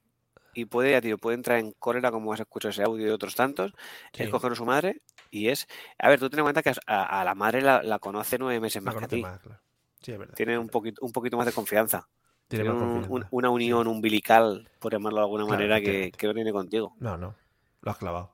y 0.54 0.64
puede, 0.66 0.90
ya 0.92 1.00
tío, 1.00 1.18
puede 1.18 1.36
entrar 1.36 1.58
en 1.58 1.72
cólera 1.72 2.10
como 2.10 2.32
has 2.32 2.40
escuchado 2.40 2.70
ese 2.70 2.82
audio 2.82 3.06
de 3.06 3.12
otros 3.12 3.34
tantos. 3.34 3.72
Sí, 4.12 4.24
Es 4.24 4.28
coger 4.30 4.52
a 4.52 4.54
su 4.54 4.64
madre 4.64 5.02
y 5.30 5.48
es. 5.48 5.66
A 5.98 6.08
ver, 6.08 6.18
tú 6.18 6.28
ten 6.28 6.40
en 6.40 6.44
cuenta 6.44 6.62
que 6.62 6.72
a, 6.86 7.20
a 7.20 7.24
la 7.24 7.34
madre 7.34 7.62
la, 7.62 7.82
la 7.82 7.98
conoce 7.98 8.38
nueve 8.38 8.60
meses 8.60 8.82
más 8.82 8.96
que 8.96 9.04
a 9.04 9.08
ti. 9.08 9.22
más, 9.22 9.40
claro. 9.40 9.60
Sí, 10.00 10.12
es 10.12 10.18
verdad. 10.18 10.34
Tiene 10.34 10.58
un 10.58 10.68
poquito, 10.68 11.04
un 11.04 11.12
poquito 11.12 11.36
más 11.36 11.46
de 11.46 11.52
confianza. 11.52 12.08
Tiene 12.48 12.64
Tiene 12.64 12.74
más 12.74 12.82
un- 12.82 12.96
un- 12.98 13.02
confianza. 13.04 13.28
una 13.30 13.50
unión 13.50 13.86
umbilical, 13.86 14.68
por 14.80 14.92
llamarlo 14.92 15.18
de 15.20 15.22
alguna 15.24 15.44
Claro, 15.46 15.58
manera, 15.58 15.80
que, 15.80 16.12
que 16.16 16.26
no 16.26 16.34
tiene 16.34 16.52
contigo. 16.52 16.94
No, 16.98 17.16
no, 17.16 17.34
lo 17.80 17.90
has 17.90 17.96
clavado. 17.96 18.32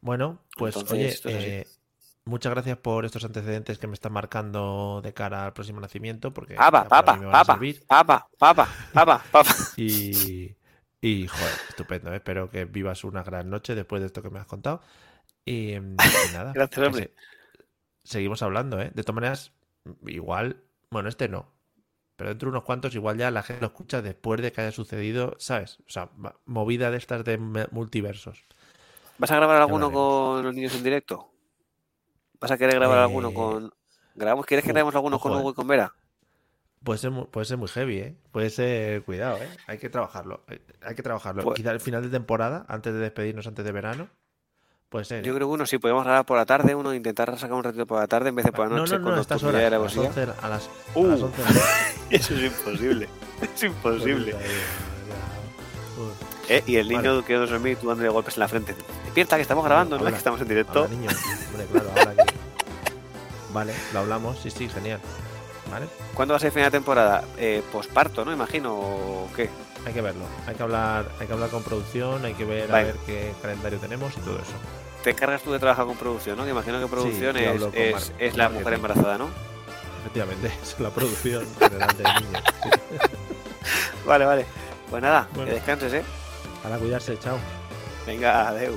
Bueno, 0.00 0.40
pues 0.56 0.74
Entonces, 0.76 1.24
oye, 1.26 1.60
eh, 1.60 1.66
muchas 2.26 2.52
gracias 2.52 2.76
por 2.78 3.04
estos 3.04 3.24
antecedentes 3.24 3.78
que 3.78 3.86
me 3.86 3.94
están 3.94 4.12
marcando 4.12 5.00
de 5.02 5.14
cara 5.14 5.46
al 5.46 5.52
próximo 5.52 5.80
nacimiento, 5.80 6.32
porque 6.32 6.54
Papa, 6.54 6.84
papa, 6.88 7.18
papa, 7.18 7.58
papa, 7.88 8.28
papa, 8.38 8.68
papa, 8.92 9.24
papa. 9.30 9.50
Y, 9.76 10.54
y 11.00 11.26
joder, 11.26 11.52
estupendo, 11.68 12.12
¿eh? 12.12 12.16
espero 12.16 12.50
que 12.50 12.64
vivas 12.64 13.04
una 13.04 13.22
gran 13.22 13.48
noche 13.50 13.74
después 13.74 14.00
de 14.00 14.06
esto 14.06 14.22
que 14.22 14.30
me 14.30 14.38
has 14.40 14.46
contado. 14.46 14.82
Y, 15.44 15.74
y 15.74 15.80
nada, 16.32 16.52
Gracias, 16.52 16.86
hombre. 16.86 17.14
se- 18.02 18.08
seguimos 18.12 18.42
hablando, 18.42 18.80
¿eh? 18.80 18.90
De 18.94 19.02
todas 19.02 19.14
maneras, 19.14 19.52
igual, 20.06 20.62
bueno, 20.90 21.08
este 21.08 21.28
no, 21.28 21.52
pero 22.16 22.30
dentro 22.30 22.46
de 22.46 22.50
unos 22.50 22.64
cuantos 22.64 22.94
igual 22.94 23.18
ya 23.18 23.30
la 23.30 23.42
gente 23.42 23.60
lo 23.60 23.68
escucha 23.68 24.02
después 24.02 24.40
de 24.42 24.50
que 24.52 24.60
haya 24.62 24.72
sucedido, 24.72 25.36
¿sabes? 25.38 25.78
O 25.86 25.90
sea, 25.90 26.10
movida 26.46 26.90
de 26.90 26.96
estas 26.96 27.24
de 27.24 27.38
multiversos. 27.70 28.44
¿Vas 29.18 29.30
a 29.30 29.36
grabar 29.36 29.60
alguno 29.62 29.90
con 29.92 30.42
los 30.44 30.54
niños 30.54 30.74
en 30.74 30.82
directo? 30.82 31.30
¿Vas 32.40 32.50
a 32.50 32.58
querer 32.58 32.74
grabar 32.76 32.98
alguno 32.98 33.30
Eh, 33.30 33.34
con. 33.34 33.72
¿Grabamos? 34.14 34.46
¿Quieres 34.46 34.64
que 34.64 34.70
grabemos 34.72 34.94
alguno 34.94 35.18
con 35.18 35.32
ojo, 35.32 35.38
eh. 35.38 35.42
Hugo 35.42 35.50
y 35.50 35.54
con 35.54 35.66
Vera? 35.66 35.92
Puede 36.82 36.98
ser, 36.98 37.12
puede 37.30 37.44
ser 37.46 37.56
muy 37.58 37.68
heavy, 37.68 37.98
¿eh? 37.98 38.14
Puede 38.32 38.48
ser, 38.50 39.02
cuidado, 39.02 39.36
¿eh? 39.38 39.48
Hay 39.66 39.78
que 39.78 39.88
trabajarlo. 39.90 40.42
Hay, 40.46 40.60
hay 40.82 40.94
que 40.94 41.02
trabajarlo. 41.02 41.42
Pues- 41.42 41.56
Quizá 41.56 41.70
al 41.70 41.80
final 41.80 42.02
de 42.02 42.08
temporada, 42.10 42.64
antes 42.68 42.92
de 42.94 43.00
despedirnos 43.00 43.46
antes 43.46 43.64
de 43.64 43.72
verano. 43.72 44.08
Puede 44.88 45.04
ser. 45.04 45.24
Yo 45.24 45.32
¿eh? 45.32 45.34
creo 45.36 45.48
que 45.48 45.54
uno 45.54 45.66
sí, 45.66 45.78
podemos 45.78 46.04
grabar 46.04 46.24
por 46.24 46.36
la 46.36 46.46
tarde, 46.46 46.74
uno 46.76 46.94
intentar 46.94 47.36
sacar 47.38 47.56
un 47.56 47.64
ratito 47.64 47.86
por 47.86 47.98
la 47.98 48.06
tarde 48.06 48.28
en 48.28 48.36
vez 48.36 48.44
de 48.44 48.52
por 48.52 48.66
la 48.66 48.70
no, 48.70 48.76
noche 48.82 48.92
no, 48.94 48.98
no, 49.00 49.04
con 49.06 49.12
a 49.14 49.16
la 49.16 49.22
estas 49.22 49.42
horas. 49.42 49.54
la 49.60 49.66
A 49.66 49.70
las 49.70 49.72
alevosía. 49.72 50.02
11, 50.08 50.22
a 50.22 50.48
las, 50.48 50.68
a 50.68 50.68
Uh. 50.94 51.06
las 51.08 51.22
11 51.22 51.36
de 51.38 51.44
la 51.44 51.50
noche. 51.50 51.66
Eso 52.10 52.34
es 52.34 52.42
imposible. 52.44 53.08
Es 53.54 53.62
imposible. 53.64 54.34
Eh, 56.48 56.62
y 56.66 56.76
el 56.76 56.88
niño 56.88 57.24
quedó 57.24 57.46
dormir 57.46 57.72
y 57.72 57.76
tú 57.76 57.88
dándole 57.88 58.08
golpes 58.08 58.36
en 58.36 58.40
la 58.40 58.48
frente. 58.48 58.74
Despierta, 59.04 59.34
que 59.36 59.42
estamos 59.42 59.64
grabando, 59.64 59.98
no 59.98 60.06
es 60.06 60.12
que 60.12 60.18
estamos 60.18 60.40
en 60.40 60.48
directo. 60.48 60.86
Niño. 60.88 61.10
Hombre, 61.50 61.66
claro, 61.72 61.90
aquí. 62.22 62.25
Vale, 63.56 63.72
lo 63.94 64.00
hablamos. 64.00 64.38
Sí, 64.38 64.50
sí, 64.50 64.68
genial. 64.68 65.00
Vale, 65.70 65.86
¿Cuándo 66.14 66.32
va 66.34 66.36
a 66.36 66.40
ser 66.40 66.52
final 66.52 66.70
de 66.70 66.76
temporada? 66.78 67.24
Eh, 67.38 67.62
posparto, 67.72 68.22
¿no? 68.24 68.32
Imagino, 68.34 68.74
o 68.74 69.28
qué. 69.34 69.48
hay 69.86 69.92
que 69.94 70.02
verlo. 70.02 70.24
Hay 70.46 70.54
que 70.54 70.62
hablar, 70.62 71.06
hay 71.18 71.26
que 71.26 71.32
hablar 71.32 71.48
con 71.48 71.62
producción, 71.62 72.22
hay 72.26 72.34
que 72.34 72.44
ver 72.44 72.70
a 72.70 72.82
ver 72.82 72.96
qué 73.06 73.32
calendario 73.40 73.78
tenemos 73.78 74.12
y 74.16 74.20
todo 74.20 74.36
eso. 74.36 74.52
te 75.02 75.14
cargas 75.14 75.40
tú 75.42 75.52
de 75.52 75.58
trabajar 75.58 75.86
con 75.86 75.96
producción, 75.96 76.36
¿no? 76.36 76.44
Que 76.44 76.50
imagino 76.50 76.78
que 76.80 76.86
producción 76.86 77.36
es, 77.38 77.62
es- 77.72 78.12
es 78.18 78.36
la 78.36 78.44
marketing. 78.44 78.58
mujer 78.60 78.72
embarazada, 78.74 79.18
¿no? 79.18 79.28
Efectivamente, 80.00 80.52
es 80.62 80.78
la 80.80 80.90
producción 80.90 81.46
general 81.58 81.96
de 81.96 82.04
niños. 82.04 82.42
sí. 82.62 82.68
Vale, 84.06 84.24
vale. 84.26 84.46
Pues 84.90 85.02
nada, 85.02 85.26
Bueno. 85.34 85.48
que 85.48 85.54
descanses, 85.54 85.92
¿eh? 85.94 86.02
Para 86.62 86.76
cuidarse, 86.78 87.18
chao. 87.18 87.38
Venga, 88.06 88.48
adeu. 88.50 88.76